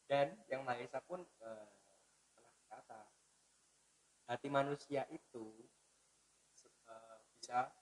[0.05, 1.69] dan yang Maha Esa pun eh,
[2.37, 3.01] pernah berkata
[4.29, 5.65] hati manusia itu
[6.85, 7.73] eh, bisa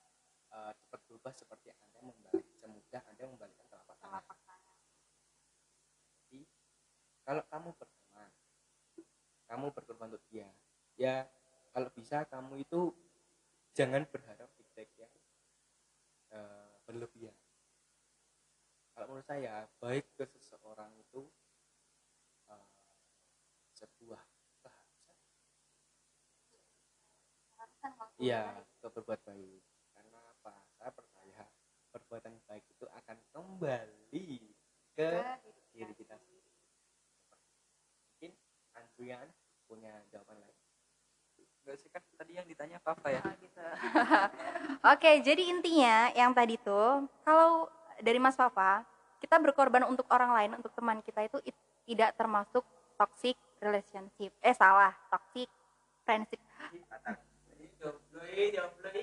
[0.57, 4.77] eh, cepat berubah seperti anda membalik semudah anda membalikan telapak tangan Telapak tangan.
[6.25, 6.41] jadi
[7.21, 8.31] kalau kamu berteman
[9.47, 10.49] kamu berkorban untuk dia
[10.97, 11.29] ya
[11.71, 12.89] kalau bisa kamu itu
[13.77, 15.13] jangan berharap feedback yang
[16.33, 17.37] eh, berlebihan
[18.97, 21.29] kalau menurut saya baik ke seseorang itu
[22.49, 22.69] eh,
[23.77, 24.21] sebuah
[24.65, 25.17] keharusan
[28.17, 28.65] iya baik.
[28.81, 29.61] untuk berbuat baik
[29.93, 31.45] karena apa saya percaya
[31.91, 34.27] perbuatan baik itu akan kembali
[34.97, 35.09] ke
[35.73, 36.51] diri kita sendiri.
[38.17, 38.31] Mungkin
[38.73, 39.27] Andrian
[39.67, 40.57] punya jawaban lain.
[41.63, 43.59] Enggak sih kan tadi yang ditanya apa ya Oh, gitu.
[44.95, 47.67] Oke, jadi intinya yang tadi tuh kalau
[47.99, 48.87] dari Mas Papa,
[49.19, 52.63] kita berkorban untuk orang lain, untuk teman kita itu it- tidak termasuk
[52.95, 54.31] toxic relationship.
[54.39, 55.49] Eh salah, toxic
[56.07, 56.39] friendship.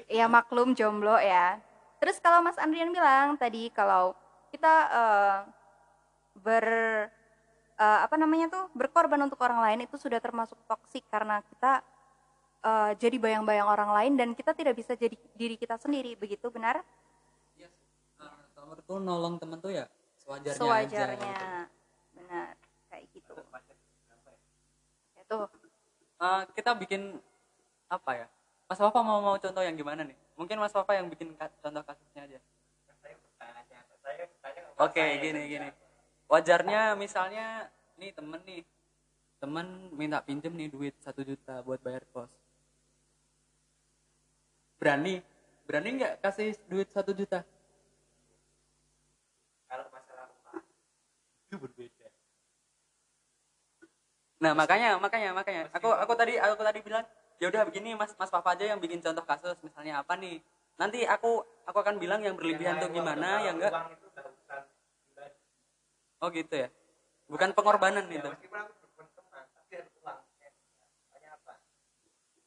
[0.09, 1.61] Ya maklum jomblo ya.
[2.05, 4.13] Terus kalau Mas Andrian bilang tadi kalau
[4.53, 5.39] kita eh,
[6.37, 6.67] ber
[7.81, 11.81] eh, apa namanya tuh berkorban untuk orang lain itu sudah termasuk toksik karena kita
[12.61, 16.85] eh, jadi bayang-bayang orang lain dan kita tidak bisa jadi diri kita sendiri begitu benar?
[17.57, 17.73] Iya.
[18.21, 19.89] Nah, kalau menurutku nolong temen tuh ya
[20.21, 21.47] sewajarnya, sewajarnya aja, gitu.
[22.21, 22.53] benar
[22.93, 23.33] kayak gitu.
[25.25, 25.39] Itu.
[26.21, 27.17] Eh, kita bikin
[27.89, 28.29] apa ya
[28.75, 30.19] Mas Papa mau mau contoh yang gimana nih?
[30.35, 32.39] Mungkin Mas Papa yang bikin ka- contoh kasusnya aja.
[34.83, 35.71] Oke gini gini.
[36.27, 37.71] Wajarnya misalnya
[38.03, 38.67] nih temen nih.
[39.39, 42.35] Temen minta pinjem nih duit satu juta buat bayar kos.
[44.83, 45.23] Berani?
[45.71, 47.47] Berani nggak kasih duit satu juta?
[49.71, 50.67] Kalau masalah upah
[51.47, 52.11] itu berbeda.
[54.43, 55.63] Nah makanya makanya makanya.
[55.71, 57.07] Aku aku tadi aku tadi bilang
[57.45, 60.41] ya udah begini mas mas papa aja yang bikin contoh kasus misalnya apa nih
[60.81, 63.77] nanti aku aku akan bilang yang berlebihan tuh gimana yang enggak
[66.25, 66.73] oh gitu ya
[67.29, 68.33] bukan pengorbanan Ya, itu
[71.35, 71.53] apa?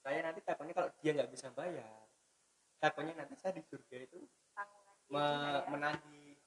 [0.02, 2.08] Saya nanti takutnya kalau dia nggak bisa bayar,
[2.80, 4.24] takutnya nanti saya di surga itu
[5.12, 5.68] me- ya.
[5.68, 6.40] menagih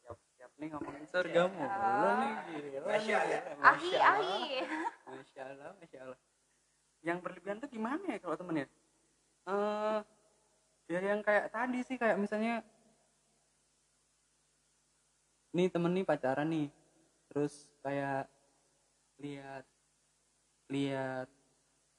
[0.00, 3.60] siap siap nih ngomongin surgamu lu nih gila Masya nih, Allah.
[3.60, 4.40] Masya Allah.
[4.40, 4.60] ahi
[5.04, 6.18] Masya Allah, Masya Allah.
[7.04, 8.66] Yang berlebihan tuh gimana ya kalau temen ya?
[9.44, 9.98] Eh,
[10.88, 12.64] ya yang kayak tadi sih kayak misalnya
[15.54, 16.66] nih temen nih pacaran nih,
[17.30, 18.26] terus kayak
[19.20, 19.64] lihat
[20.72, 21.28] lihat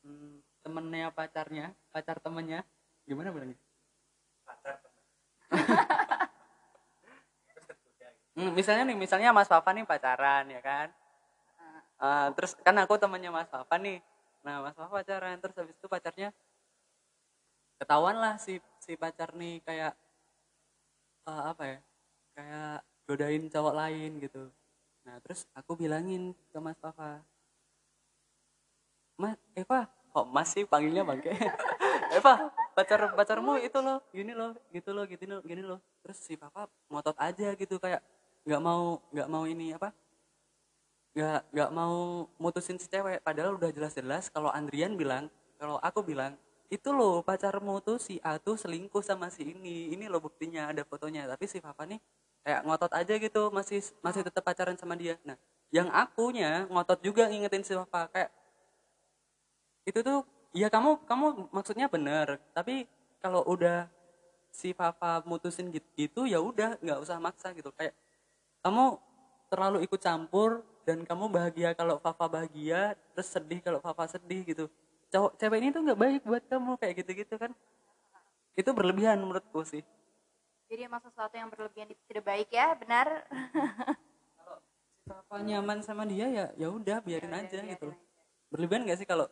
[0.04, 2.66] hmm, temennya pacarnya, pacar temennya
[3.06, 3.60] gimana bilangnya?
[4.44, 4.90] Pacar gitu.
[8.36, 10.92] Hmm, misalnya nih, misalnya Mas Papa nih pacaran ya kan?
[11.96, 14.04] Eh, terus kan aku temannya Mas Papa nih.
[14.46, 16.30] Nah, Mas Papa pacaran terus habis itu pacarnya
[17.82, 19.98] ketahuan lah si si pacar nih kayak
[21.26, 21.80] eh, apa ya?
[22.38, 22.78] Kayak
[23.10, 24.44] godain cowok lain gitu.
[25.06, 27.26] Nah, terus aku bilangin ke Mas Papa.
[29.18, 31.32] Mas, Eva, kok Mas sih panggilnya bangke?
[32.18, 35.80] Eva, pacar pacarmu itu loh, gini loh, gitu loh, gini loh, gini loh.
[36.06, 38.04] Terus si Papa ngotot aja gitu kayak
[38.46, 39.90] nggak mau nggak mau ini apa
[41.16, 43.24] nggak nggak mau mutusin si cewek.
[43.24, 46.36] Padahal udah jelas-jelas kalau Andrian bilang kalau aku bilang
[46.68, 49.96] itu loh pacarmu tuh si A tuh selingkuh sama si ini.
[49.96, 51.24] Ini loh buktinya ada fotonya.
[51.32, 51.98] Tapi si papa nih
[52.44, 55.16] kayak ngotot aja gitu masih masih tetap pacaran sama dia.
[55.24, 55.40] Nah
[55.72, 58.30] yang akunya ngotot juga ngingetin si papa kayak
[59.88, 62.90] itu tuh ya kamu kamu maksudnya bener tapi
[63.22, 63.88] kalau udah
[64.56, 67.72] si papa mutusin gitu, gitu ya udah nggak usah maksa gitu.
[67.76, 67.96] Kayak
[68.64, 69.00] kamu
[69.52, 74.66] terlalu ikut campur dan kamu bahagia kalau Fafa bahagia terus sedih kalau Fafa sedih gitu.
[75.10, 77.52] Cowok cewek ini tuh nggak baik buat kamu kayak gitu-gitu kan?
[78.54, 79.82] Itu berlebihan menurutku sih.
[80.70, 83.26] Jadi emang sesuatu yang berlebihan itu tidak baik ya benar?
[84.38, 84.58] Kalau
[85.06, 87.98] Fafa nyaman sama dia ya ya udah biarin Ya udah, aja biarin gitu loh.
[87.98, 88.04] aja.
[88.54, 89.26] berlebihan nggak sih kalau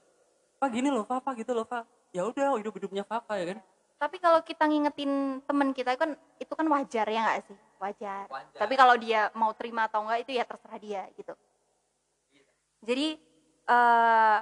[0.58, 3.60] Pak gini loh Fafa gitu loh Pak ya udah hidup hidupnya Fafa ya kan?
[4.02, 7.58] Tapi kalau kita ngingetin temen kita kan itu kan wajar ya nggak sih?
[7.84, 8.26] Wajar.
[8.32, 8.60] Wajar.
[8.64, 11.34] Tapi kalau dia mau terima atau enggak itu ya terserah dia gitu.
[12.84, 13.20] Jadi
[13.68, 14.40] eh,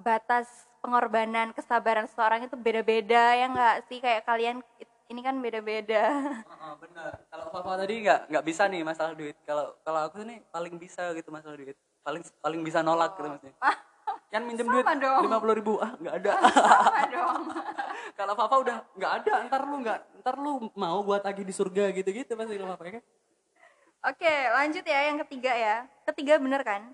[0.00, 0.48] batas
[0.80, 4.62] pengorbanan kesabaran seseorang itu beda-beda ya nggak sih kayak kalian
[5.08, 6.04] ini kan beda-beda.
[6.78, 7.12] Bener.
[7.32, 9.36] Kalau Fafa tadi nggak nggak bisa nih masalah duit.
[9.44, 11.76] Kalau kalau aku nih paling bisa gitu masalah duit.
[12.04, 13.56] Paling paling bisa nolak gitu maksudnya.
[14.28, 16.32] Kan minjem duit lima puluh ribu ah nggak ada.
[16.52, 17.42] Sama dong.
[18.18, 21.88] kalau Fafa udah nggak ada, ntar lu nggak ntar lu mau buat lagi di surga
[21.96, 23.04] gitu-gitu pasti kalau Fafa ya kan.
[24.12, 25.76] Oke, lanjut ya yang ketiga ya.
[26.06, 26.92] Ketiga bener kan?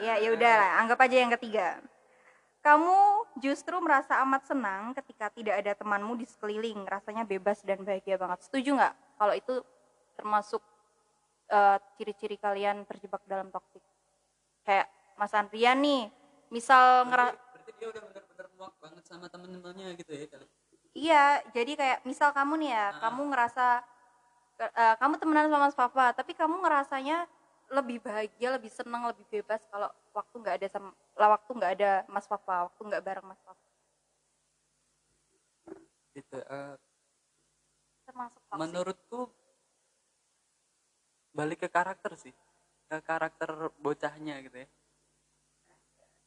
[0.00, 1.80] Ya, ya udah lah, anggap aja yang ketiga.
[2.62, 8.14] Kamu justru merasa amat senang ketika tidak ada temanmu di sekeliling, rasanya bebas dan bahagia
[8.14, 8.46] banget.
[8.46, 8.94] Setuju nggak?
[9.18, 9.54] Kalau itu
[10.14, 10.62] termasuk
[11.50, 13.82] eh, ciri-ciri kalian terjebak dalam toksik.
[14.62, 14.86] Kayak
[15.18, 16.08] Mas Andrian nih,
[16.52, 20.46] misal ngera Berarti dia udah bener-bener muak banget sama temen-temennya gitu ya kali.
[20.92, 21.24] Iya,
[21.56, 23.66] jadi kayak misal kamu nih ya, kamu ngerasa
[24.60, 27.24] eh, kamu temenan sama Mas Papa, tapi kamu ngerasanya
[27.72, 31.90] lebih bahagia, lebih senang, lebih bebas kalau waktu nggak ada sama lah waktu nggak ada
[32.12, 33.64] Mas Papa, waktu nggak bareng Mas Papa.
[36.12, 36.36] Gitu.
[36.36, 36.76] eh,
[38.04, 38.58] Termasuk toxic.
[38.60, 39.20] menurutku
[41.32, 42.34] balik ke karakter sih
[42.92, 44.68] ke karakter bocahnya gitu ya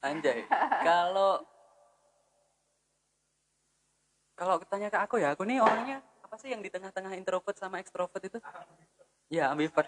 [0.05, 0.45] anjay.
[0.85, 1.41] Kalau
[4.35, 7.79] kalau tanya ke aku ya aku nih orangnya apa sih yang di tengah-tengah introvert sama
[7.79, 8.37] ekstrovert itu?
[9.31, 9.87] Ya ambivert.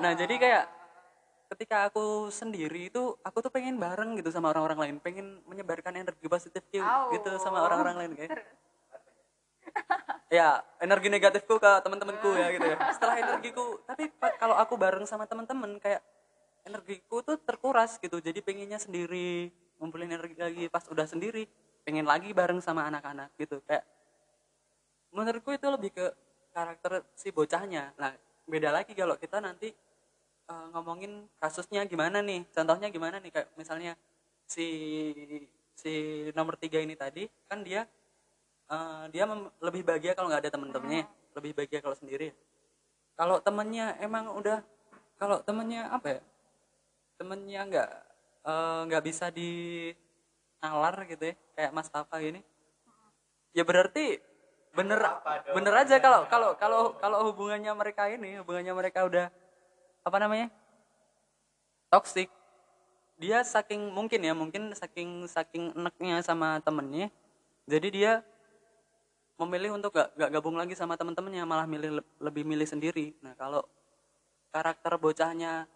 [0.00, 0.64] Nah jadi kayak
[1.52, 4.96] ketika aku sendiri itu aku tuh pengen bareng gitu sama orang-orang lain.
[5.04, 7.12] Pengen menyebarkan energi positif gitu, Au.
[7.12, 8.40] gitu sama orang-orang lain kayak.
[10.32, 12.76] Ya energi negatifku ke teman-temanku ya gitu ya.
[12.96, 14.08] Setelah energiku tapi
[14.40, 16.00] kalau aku bareng sama teman-teman kayak
[16.66, 18.18] energiku tuh terkuras gitu.
[18.18, 21.46] Jadi pengennya sendiri ngumpulin energi lagi pas udah sendiri
[21.86, 23.62] pengen lagi bareng sama anak-anak gitu.
[23.62, 23.86] Kayak
[25.14, 26.06] menurutku itu lebih ke
[26.50, 27.94] karakter si bocahnya.
[27.94, 28.12] Nah
[28.50, 29.70] beda lagi kalau kita nanti
[30.50, 33.30] eh, ngomongin kasusnya gimana nih contohnya gimana nih?
[33.30, 33.92] Kayak misalnya
[34.50, 34.66] si
[35.76, 35.92] si
[36.34, 37.86] nomor tiga ini tadi kan dia
[38.66, 39.24] eh, dia
[39.62, 41.06] lebih bahagia kalau nggak ada temen-temennya
[41.38, 42.34] lebih bahagia kalau sendiri.
[43.16, 44.60] Kalau temennya emang udah
[45.16, 46.20] kalau temennya apa ya
[47.16, 47.90] temennya nggak
[48.46, 49.50] eh, nggak bisa di
[50.60, 52.40] nalar gitu ya kayak Mas Tafa gini.
[53.56, 54.20] Ya berarti
[54.76, 55.00] bener
[55.56, 59.32] bener aja kalau kalau kalau kalau hubungannya mereka ini hubungannya mereka udah
[60.04, 60.52] apa namanya
[61.88, 62.28] toxic.
[63.16, 67.08] Dia saking mungkin ya mungkin saking saking enaknya sama temennya
[67.64, 68.12] jadi dia
[69.36, 73.12] memilih untuk gak, gak gabung lagi sama teman-temannya malah milih le- lebih milih sendiri.
[73.20, 73.64] Nah kalau
[74.48, 75.68] karakter bocahnya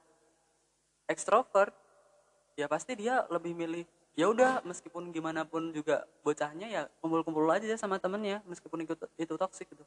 [1.11, 1.75] ekstrovert
[2.55, 3.83] ya pasti dia lebih milih
[4.14, 9.35] ya udah meskipun gimana pun juga bocahnya ya kumpul-kumpul aja sama temennya meskipun itu itu
[9.35, 9.83] toksik gitu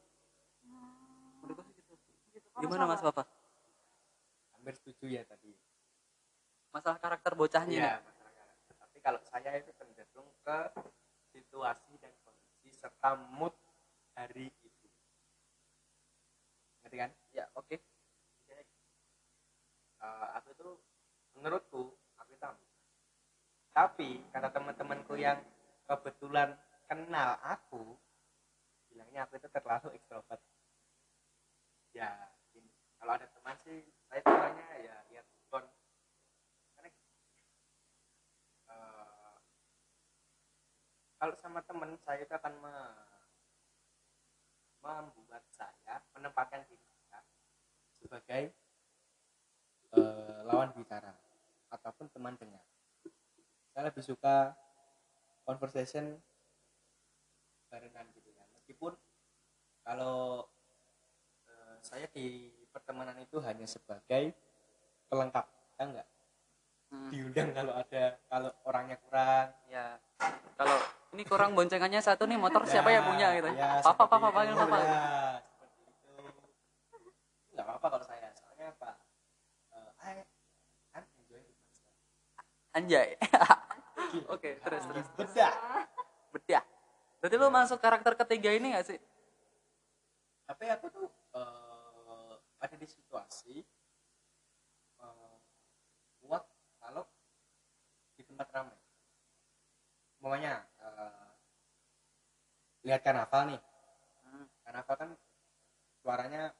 [1.43, 1.83] Menurutku sih
[2.35, 2.59] gitu.
[2.59, 3.23] gimana mas papa
[4.55, 5.55] hampir setuju ya tadi
[6.75, 8.01] masalah karakter bocahnya Iya, nih.
[8.01, 8.73] masalah karakter.
[8.81, 10.57] Tapi kalau saya itu cenderung ke
[11.29, 13.53] situasi dan kondisi serta mood
[14.17, 14.87] hari itu.
[16.81, 17.11] Ngerti kan?
[17.29, 17.77] ya oke
[20.03, 20.67] Eh, aku itu
[21.37, 22.71] menurutku aku ambis.
[23.73, 25.41] Tapi kata teman-temanku yang
[25.89, 26.53] kebetulan
[26.85, 27.97] kenal aku
[28.93, 30.41] bilangnya aku itu terlalu ekstrovert.
[31.93, 32.09] Ya,
[32.53, 32.69] ini.
[33.01, 35.65] kalau ada teman sih saya bilangnya ya lihat respon.
[36.77, 36.89] Karena
[38.69, 39.35] eh,
[41.17, 43.11] kalau sama teman saya itu akan me-
[44.83, 47.25] membuat saya menempatkan diri saya
[47.97, 48.43] sebagai
[49.97, 51.22] eh, lawan bicara
[51.73, 52.61] ataupun teman dengar.
[53.73, 54.53] Saya lebih suka
[55.41, 56.21] conversation
[57.73, 58.45] barengan gitu ya.
[58.53, 58.93] Meskipun
[59.81, 60.45] kalau
[61.49, 64.37] eh, saya di pertemanan itu hanya sebagai
[65.09, 65.45] pelengkap,
[65.81, 66.07] ya enggak?
[66.93, 67.09] Hmm.
[67.09, 69.49] Diundang kalau ada kalau orangnya kurang.
[69.65, 69.97] ya
[70.53, 70.77] kalau
[71.17, 74.77] ini kurang boncengannya satu nih motor siapa yang punya gitu Ya, papa papa panggil papa
[74.77, 75.01] Ya,
[75.41, 76.13] seperti itu.
[77.53, 78.91] Enggak apa-apa kalau saya, soalnya apa?
[79.73, 80.13] Eh, I
[80.93, 81.97] I'm enjoying it myself.
[82.73, 83.15] Anjay.
[84.33, 85.07] Oke terus terus.
[85.15, 85.53] Bedah.
[86.33, 86.63] bedah.
[87.21, 88.99] Berarti lu masuk karakter ketiga ini gak sih?
[90.43, 91.07] Tapi aku tuh
[91.37, 93.63] eh, ada di situasi
[94.99, 95.37] eh,
[96.25, 96.43] kuat
[96.81, 97.05] kalau
[98.17, 98.79] di tempat ramai.
[100.19, 101.29] Umpamanya eh,
[102.83, 103.61] lihat karnaval nih.
[104.23, 104.49] Hmm.
[104.65, 105.09] karnaval kan
[106.01, 106.51] suaranya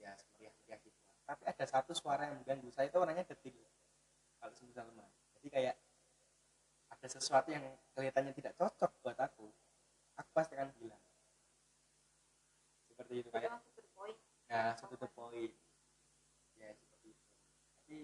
[0.00, 0.98] ya meriah-meriah gitu.
[1.28, 3.54] Tapi ada satu suara yang mengganggu saya itu orangnya detil.
[4.42, 5.76] Kalau semisal lemah jadi kayak
[6.94, 7.66] ada sesuatu yang
[7.98, 9.50] kelihatannya tidak cocok buat aku
[10.22, 11.02] aku pasti akan bilang.
[12.86, 13.58] Seperti itu kayak.
[14.52, 15.54] ya satu the point.
[16.60, 17.24] Ya seperti itu.
[17.64, 17.98] Tapi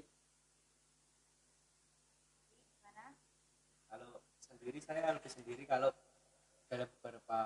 [3.87, 5.93] kalau sendiri saya lebih sendiri kalau
[6.69, 7.39] dalam beberapa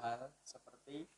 [0.00, 1.08] hal seperti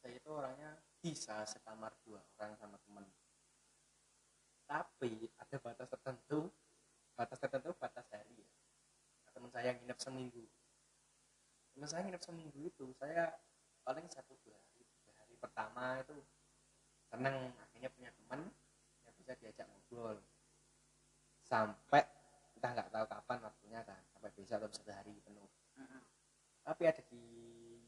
[0.00, 3.04] saya itu orangnya bisa sekamar dua orang sama teman
[4.68, 6.52] tapi ada batas tertentu
[7.16, 8.48] batas tertentu batas hari ya.
[9.24, 10.44] Nah, teman saya nginep seminggu.
[11.72, 13.32] Teman saya nginep seminggu itu saya
[13.82, 16.20] paling satu dua hari tiga hari pertama itu
[17.08, 17.50] seneng.
[17.64, 18.46] Akhirnya punya teman
[19.08, 20.20] yang bisa diajak ngobrol.
[21.48, 22.04] Sampai
[22.52, 25.48] kita nggak tahu kapan waktunya kan sampai besok atau satu hari penuh.
[26.62, 27.24] Tapi ada di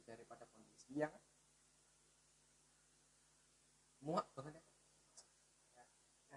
[0.08, 1.12] daripada kondisi yang
[4.00, 4.69] muak banget ya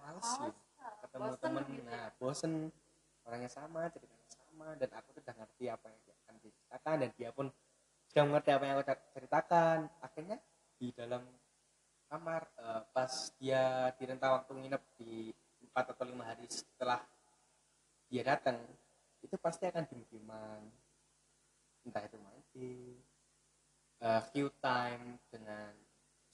[0.04, 0.51] males sih
[1.04, 1.84] ketemu bosen temen gitu.
[1.88, 2.54] nah bosen.
[3.24, 7.10] Orangnya sama ceritanya sama dan aku tuh udah ngerti apa yang dia akan diceritakan dan
[7.16, 7.47] dia pun
[8.12, 9.78] sudah mengerti apa yang aku ceritakan.
[10.04, 10.38] Akhirnya
[10.76, 11.24] di dalam
[12.12, 15.32] kamar eh, pas dia di rentang waktu nginep di
[15.72, 16.99] empat atau lima hari setelah
[18.12, 18.60] dia datang
[19.24, 20.62] itu pasti akan diem-dieman.
[21.88, 22.99] Entah itu main game
[24.04, 25.72] eh, Q time dengan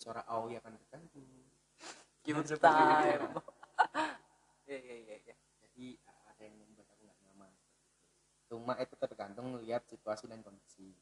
[0.02, 1.28] suara AOI akan terganggu.
[2.26, 2.58] Itu.
[2.58, 3.59] time.
[4.70, 5.16] Iya iya iya.
[5.26, 5.36] iya.
[5.66, 7.52] jadi uh, ada yang membuat aku nggak nyaman
[8.50, 10.94] cuma itu tergantung lihat situasi dan kondisi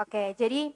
[0.00, 0.72] Oke, jadi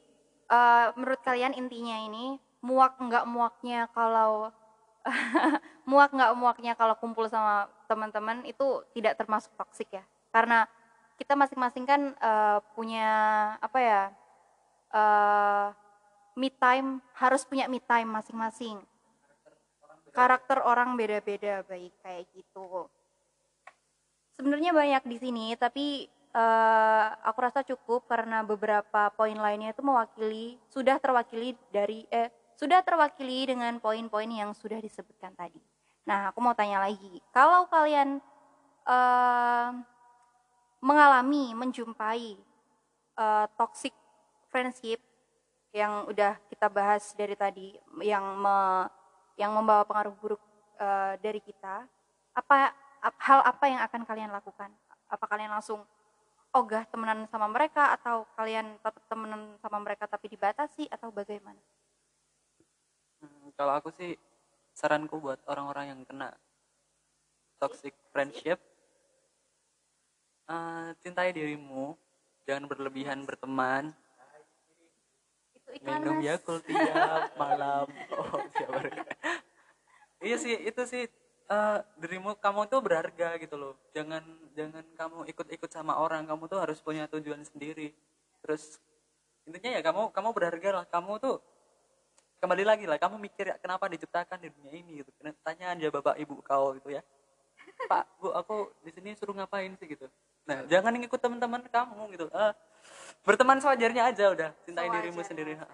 [0.53, 4.53] eh, menurut kalian intinya ini muak nggak muaknya kalau
[5.89, 10.69] muak nggak muaknya kalau kumpul sama teman-teman itu tidak termasuk toksik ya, karena
[11.17, 13.09] kita masing-masing kan eh, punya
[13.65, 14.03] apa ya
[14.93, 15.67] eh
[16.35, 18.83] me time harus punya me time masing-masing.
[20.15, 22.87] Karakter orang beda-beda baik kayak gitu.
[24.35, 30.59] Sebenarnya banyak di sini, tapi eh, aku rasa cukup karena beberapa poin lainnya itu mewakili
[30.71, 35.59] sudah terwakili dari eh sudah terwakili dengan poin-poin yang sudah disebutkan tadi.
[36.07, 38.19] Nah, aku mau tanya lagi, kalau kalian
[38.87, 39.71] eh,
[40.83, 42.39] mengalami, menjumpai
[43.19, 43.95] eh, toxic
[44.51, 45.03] friendship
[45.75, 48.89] yang udah kita bahas dari tadi, yang me-
[49.35, 50.43] yang membawa pengaruh buruk
[50.79, 51.83] eh, dari kita,
[52.39, 52.71] apa
[53.03, 54.71] ap- hal apa yang akan kalian lakukan?
[55.11, 55.83] Apa kalian langsung
[56.55, 61.59] ogah temenan sama mereka atau kalian tetap temenan sama mereka tapi dibatasi atau bagaimana?
[63.19, 64.15] Hmm, kalau aku sih
[64.71, 66.31] saranku buat orang-orang yang kena
[67.59, 68.63] toxic friendship
[70.47, 71.99] eh, cintai dirimu
[72.47, 73.91] jangan berlebihan berteman
[75.83, 76.27] Minum mas.
[76.29, 77.87] Yakult tiap malam.
[78.15, 78.91] Oh tiap hari
[80.25, 81.05] iya sih itu sih
[81.51, 83.75] eh, dirimu kamu tuh berharga gitu loh.
[83.93, 84.23] Jangan
[84.55, 86.25] jangan kamu ikut-ikut sama orang.
[86.25, 87.93] Kamu tuh harus punya tujuan sendiri.
[88.45, 88.79] Terus
[89.45, 90.85] intinya ya kamu kamu berharga lah.
[90.89, 91.37] Kamu tuh
[92.41, 95.11] kembali lagi lah kamu mikir ya kenapa diciptakan di dunia ini gitu.
[95.43, 97.03] Tanya aja bapak ibu kau gitu ya.
[97.89, 99.89] Pak bu aku di sini suruh ngapain sih?
[99.89, 100.09] gitu
[100.45, 102.53] nah jangan ngikut teman-teman kamu gitu Eh,
[103.23, 105.29] berteman sewajarnya aja udah cintai dirimu Sewajarnya.
[105.29, 105.67] sendiri Ha.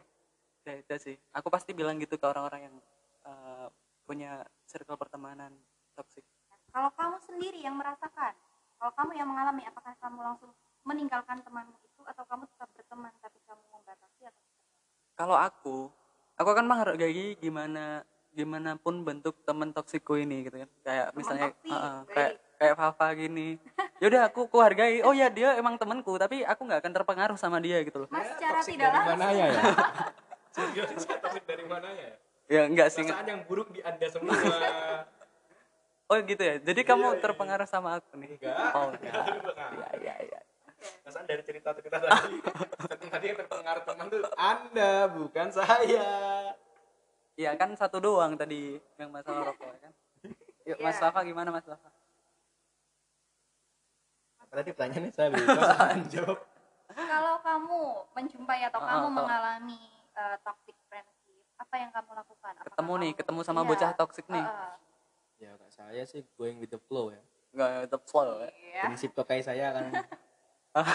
[0.62, 2.76] ya itu sih aku pasti bilang gitu ke orang-orang yang
[3.24, 3.66] eh,
[4.04, 4.30] punya
[4.64, 5.50] circle pertemanan
[5.94, 6.22] toxic
[6.70, 8.30] Kalau kamu sendiri yang merasakan,
[8.78, 13.42] kalau kamu yang mengalami, apakah kamu langsung meninggalkan temanmu itu atau kamu tetap berteman tapi
[13.42, 14.42] kamu membatasi atau
[15.12, 15.90] kalau aku
[16.34, 21.48] aku akan menghargai gimana gimana pun bentuk teman toksikku ini gitu kan kayak Teman misalnya
[21.50, 22.14] toksik, uh-uh, baik.
[22.14, 23.56] kayak kayak Fafa gini.
[24.04, 27.56] Yaudah aku aku hargai oh ya dia emang temanku tapi aku nggak akan terpengaruh sama
[27.56, 28.08] dia gitu loh.
[28.12, 29.20] Mas secara Toxic tidak dari langsung.
[29.24, 29.48] mana ya?
[30.50, 30.82] Ya
[31.22, 32.10] toxic dari mana ya?
[32.50, 34.36] Ya enggak sih perasaan yang buruk di anda semua.
[36.10, 36.58] Oh gitu ya?
[36.58, 38.34] Jadi kamu terpengaruh sama aku nih?
[38.34, 38.74] Enggak.
[38.74, 40.40] oh enggak iya iya iya.
[41.06, 42.34] Perasaan dari cerita cerita tadi
[43.08, 46.08] tadi yang terpengaruh teman tuh anda bukan saya.
[47.38, 49.92] Iya kan satu doang tadi yang masalah rokok ya kan?
[50.66, 51.02] Yuk Mas Iya.
[51.08, 51.88] Fafa gimana Mas Fafa
[54.52, 55.62] tadi pertanyaannya saya lupa
[56.12, 56.38] jawab.
[56.90, 57.80] Kalau kamu
[58.12, 59.80] menjumpai atau Ah, kamu kalau- mengalami
[60.12, 62.52] uh, toxic friendship, apa yang kamu lakukan?
[62.52, 63.68] Apakah ketemu nih kamu- ketemu sama Iya.
[63.68, 64.42] bocah toksik nih.
[64.42, 64.74] Uh, uh,
[65.36, 67.22] ya kak saya sih going with the flow ya.
[67.50, 68.50] Enggak tetap slow ya?
[68.52, 68.82] Iya.
[68.84, 69.84] prinsip tokai saya akan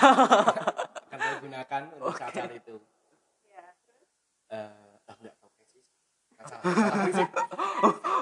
[1.05, 2.75] akan saya gunakan untuk saat saat itu.
[3.45, 3.63] Iya.
[4.49, 5.83] eh ah, enggak tokai sih.
[6.33, 7.29] Nggak salah, salah prinsip.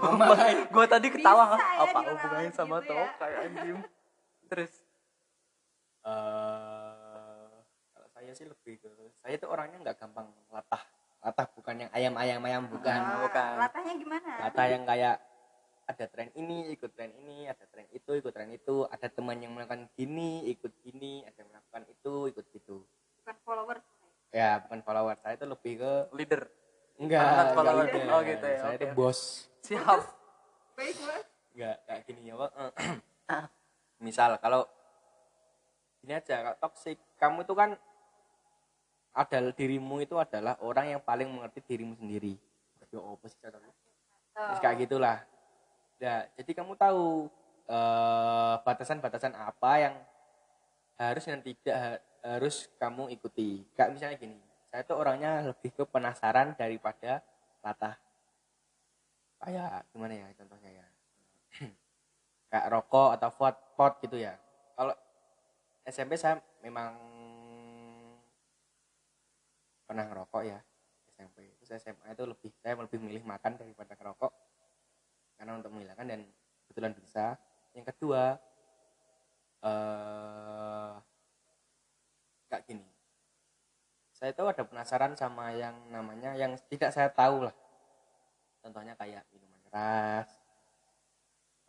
[0.04, 0.38] Ngomong.
[0.74, 3.02] gua tadi ketawa Bisa ya apa hubungannya sama gitu ya.
[3.10, 3.78] tokai anjing?
[4.46, 4.72] Terus
[8.44, 8.88] sih lebih ke
[9.24, 10.84] saya tuh orangnya nggak gampang latah.
[11.24, 13.54] Latah bukan yang ayam ayam ayam bukan Ah, bukan.
[13.56, 14.32] Latahnya gimana?
[14.44, 15.16] latah yang kayak
[15.84, 18.84] ada tren ini ikut tren ini ada tren itu ikut tren itu.
[18.92, 22.84] Ada teman yang melakukan gini ikut gini ada yang melakukan itu ikut gitu.
[23.24, 23.86] Bukan followers
[24.36, 25.16] ya bukan follower.
[25.24, 26.42] Saya itu lebih ke leader.
[27.00, 27.86] Enggak Bukan enggak follower.
[27.88, 28.04] leader.
[28.12, 29.20] Oh, gitu ya, saya oke, itu bos.
[29.64, 30.02] Siap.
[30.76, 31.24] Baik mas
[31.56, 32.52] enggak kayak gini ya Pak.
[34.04, 34.68] misal kalau
[36.04, 37.00] ini aja kalau toxic.
[37.16, 37.80] Kamu itu kan
[39.14, 42.34] ada dirimu itu adalah orang yang paling mengerti dirimu sendiri.
[42.94, 43.74] Yo apa sih contohnya
[44.34, 45.18] Terus kayak gitulah.
[46.02, 47.30] Ya jadi kamu tahu
[47.70, 49.96] eh, batasan-batasan apa yang
[50.98, 53.66] harus dan tidak ha- harus kamu ikuti.
[53.78, 54.38] Kayak misalnya gini
[54.74, 57.22] saya tuh orangnya lebih ke penasaran daripada
[57.62, 57.94] latah.
[59.38, 60.88] Kayak gimana ya contohnya ya?
[62.50, 64.34] Kayak rokok atau pot pot gitu ya.
[64.74, 64.98] Kalau
[65.86, 67.13] SMP saya memang
[69.94, 70.58] pernah ngerokok ya
[71.14, 74.34] SMP terus SMA itu lebih saya lebih milih makan daripada ngerokok.
[75.38, 76.22] Karena untuk menghilangkan dan
[76.66, 77.38] kebetulan bisa.
[77.78, 78.42] Yang kedua
[79.64, 80.94] eh
[82.50, 82.88] kayak gini.
[84.14, 87.56] Saya itu ada penasaran sama yang namanya yang tidak saya tahu lah.
[88.66, 90.30] Contohnya kayak minuman keras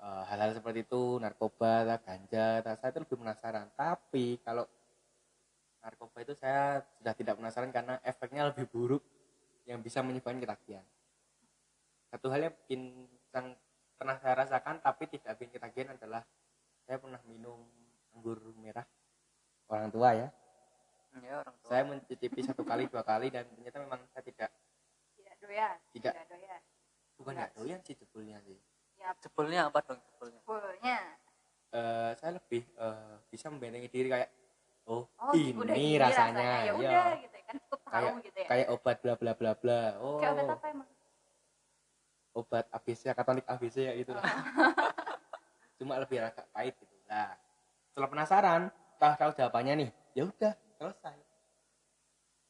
[0.01, 3.69] eh, hal-hal seperti itu narkoba ganja saya itu lebih penasaran.
[3.77, 4.65] Tapi kalau
[5.85, 9.05] narkoba itu saya sudah tidak penasaran karena efeknya lebih buruk
[9.69, 10.85] yang bisa menyebabkan ketagihan.
[12.09, 12.81] Satu hal yang bikin
[13.37, 13.53] yang
[14.01, 16.25] pernah saya rasakan tapi tidak bikin ketagihan adalah
[16.89, 17.69] saya pernah minum
[18.17, 18.89] anggur merah.
[19.69, 20.29] Orang tua ya.
[21.21, 21.69] Ya orang tua.
[21.69, 24.51] Saya mencicipi satu kali dua kali dan ternyata memang saya tidak
[25.21, 26.13] tidak doyan Tidak.
[26.33, 26.63] doyan.
[27.21, 28.57] Bukan nggak doyan sih jebulnya sih.
[28.97, 29.13] Ya.
[29.21, 30.41] Jebulnya apa dong jebulnya?
[30.49, 30.99] Bolnya
[31.75, 34.31] Eh, saya lebih eh, bisa membentengi diri kayak
[34.89, 36.73] oh, oh ini, udah rasanya, ya ya.
[36.75, 37.37] udah gitu.
[37.37, 38.47] Ya kan cukup tahu kayak gitu ya.
[38.49, 39.83] kayak obat bla bla bla bla.
[40.01, 40.19] Oh.
[40.21, 40.89] Kayak obat apa emang?
[42.35, 44.25] Obat ABC katolik ABC ya itu lah.
[45.79, 47.35] cuma lebih agak pahit gitu lah.
[47.91, 48.63] Setelah penasaran
[48.99, 49.91] tahu tahu jawabannya nih.
[50.15, 51.17] Ya udah selesai.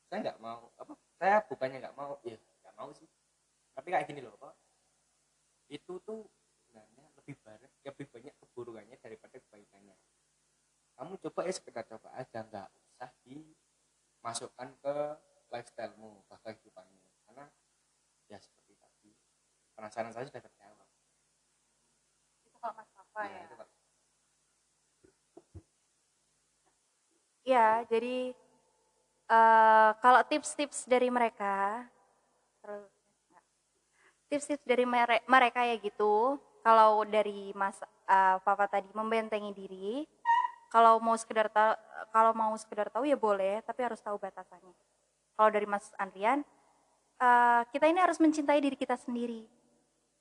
[0.08, 3.08] Saya nggak mau apa saya bukannya nggak mau ya nggak mau sih.
[3.74, 4.54] Tapi kayak gini loh pak
[5.72, 6.28] itu tuh
[6.60, 9.96] sebenarnya lebih banyak lebih banyak keburukannya daripada kebaikannya
[10.94, 14.94] kamu coba ya sekedar coba aja nggak usah dimasukkan ke
[15.50, 17.44] lifestylemu ke kehidupanmu karena
[18.30, 19.10] ya seperti tadi
[19.74, 20.88] penasaran saya sudah terjawab
[22.46, 23.68] itu kalau mas papa Ya, ya itu Pak.
[27.44, 28.32] Ya, jadi
[29.28, 31.84] eh, kalau tips-tips dari mereka,
[32.64, 32.88] terus
[34.32, 36.40] tips-tips dari mere- mereka ya gitu.
[36.64, 37.76] Kalau dari Mas
[38.08, 40.08] eh, Papa tadi membentengi diri,
[40.74, 41.78] kalau mau sekedar tahu,
[42.10, 44.74] kalau mau sekedar tahu ya boleh, tapi harus tahu batasannya.
[45.38, 46.42] Kalau dari Mas Andrian,
[47.22, 49.46] eh, kita ini harus mencintai diri kita sendiri.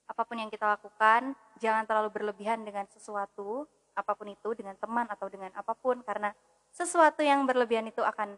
[0.06, 3.66] Apa pun yang kita lakukan, jangan terlalu berlebihan dengan sesuatu,
[3.98, 6.30] apa pun itu dengan teman atau dengan apa pun, karena
[6.70, 8.38] sesuatu yang berlebihan itu akan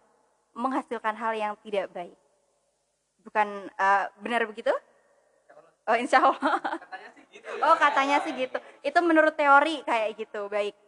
[0.55, 2.16] menghasilkan hal yang tidak baik.
[3.28, 4.72] Bukan eh, benar begitu?
[5.86, 6.39] Oh insya Allah.
[6.80, 8.57] katanya sih gitu Oh katanya sih gitu.
[8.88, 10.47] Itu menurut teori kayak gitu.
[10.47, 10.85] Baik.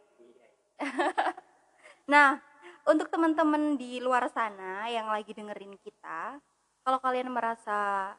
[2.13, 2.39] nah
[2.87, 6.39] untuk teman-teman di luar sana yang lagi dengerin kita,
[6.87, 8.11] kalau kalian merasa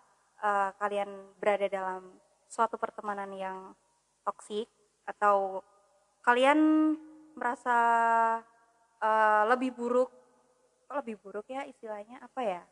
[0.44, 1.08] eh, kalian
[1.40, 3.72] berada dalam suatu pertemanan yang
[4.28, 4.68] toksik
[5.08, 5.64] atau
[6.20, 6.92] kalian
[7.32, 7.78] merasa
[9.00, 10.12] eh, lebih buruk,
[10.84, 12.62] kok lebih buruk ya istilahnya apa ya?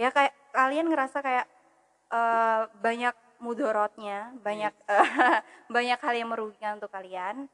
[0.00, 1.46] Ya kayak kalian ngerasa kayak
[2.10, 5.06] eh, banyak mudorotnya, banyak eh,
[5.74, 7.46] banyak hal yang merugikan untuk kalian.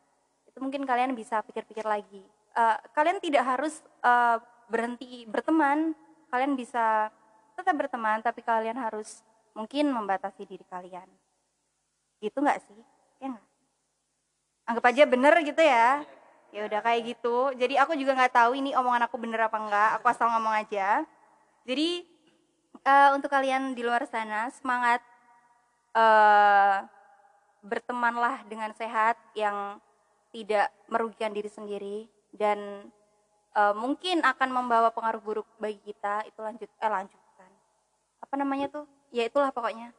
[0.59, 2.23] Mungkin kalian bisa pikir-pikir lagi.
[2.55, 4.39] Eh, kalian tidak harus eh,
[4.69, 5.97] berhenti berteman,
[6.29, 7.09] kalian bisa
[7.57, 9.25] tetap berteman, tapi kalian harus
[9.57, 11.09] mungkin membatasi diri kalian.
[12.23, 12.81] Gitu nggak sih?
[13.19, 13.47] Ya nggak?
[14.69, 16.05] Anggap aja bener gitu ya.
[16.53, 17.53] Ya udah kayak gitu.
[17.57, 19.91] Jadi aku juga nggak tahu ini omongan aku bener apa enggak.
[20.01, 21.03] Aku asal ngomong aja.
[21.65, 22.05] Jadi
[22.85, 25.01] eh, untuk kalian di luar sana semangat
[25.97, 26.77] eh,
[27.65, 29.83] bertemanlah dengan sehat yang
[30.39, 32.87] tidak merugikan diri sendiri dan
[33.59, 37.51] eh, mungkin akan membawa pengaruh buruk bagi kita itu lanjut eh lanjutkan.
[38.23, 38.87] Apa namanya tuh?
[39.11, 39.91] Ya itulah pokoknya.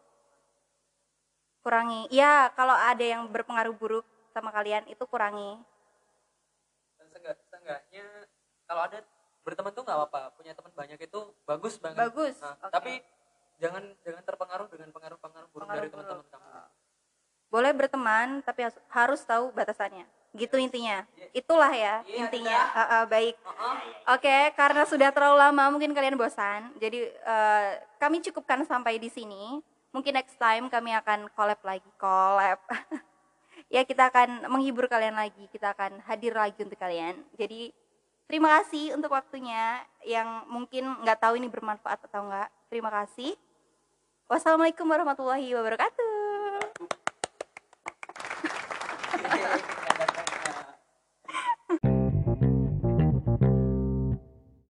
[1.60, 2.08] Kurangi.
[2.08, 5.60] Ya kalau ada yang berpengaruh buruk sama kalian itu kurangi.
[6.96, 8.06] Dan seenggak- seenggaknya
[8.64, 8.98] kalau ada
[9.44, 10.22] berteman tuh nggak apa-apa.
[10.40, 12.00] Punya teman banyak itu bagus banget.
[12.00, 12.72] Bagus, Nah, oke.
[12.72, 12.94] tapi
[13.60, 16.48] jangan jangan terpengaruh dengan pengaruh-pengaruh buruk Pengaruh dari teman-teman kamu.
[17.50, 18.62] Boleh berteman tapi
[18.94, 20.06] harus tahu batasannya
[20.38, 22.58] gitu intinya itulah ya Iya, intinya.
[22.74, 23.36] Ah, ah, baik.
[24.10, 26.74] Oke, karena sudah terlalu lama mungkin kalian bosan.
[26.82, 27.70] Jadi eh,
[28.02, 29.62] kami cukupkan sampai di sini.
[29.90, 32.62] Mungkin next time kami akan collab lagi, collab.
[33.74, 37.26] ya kita akan menghibur kalian lagi, kita akan hadir lagi untuk kalian.
[37.38, 37.74] Jadi
[38.30, 42.50] terima kasih untuk waktunya yang mungkin nggak tahu ini bermanfaat atau enggak.
[42.70, 43.34] Terima kasih.
[44.30, 46.09] Wassalamualaikum warahmatullahi wabarakatuh.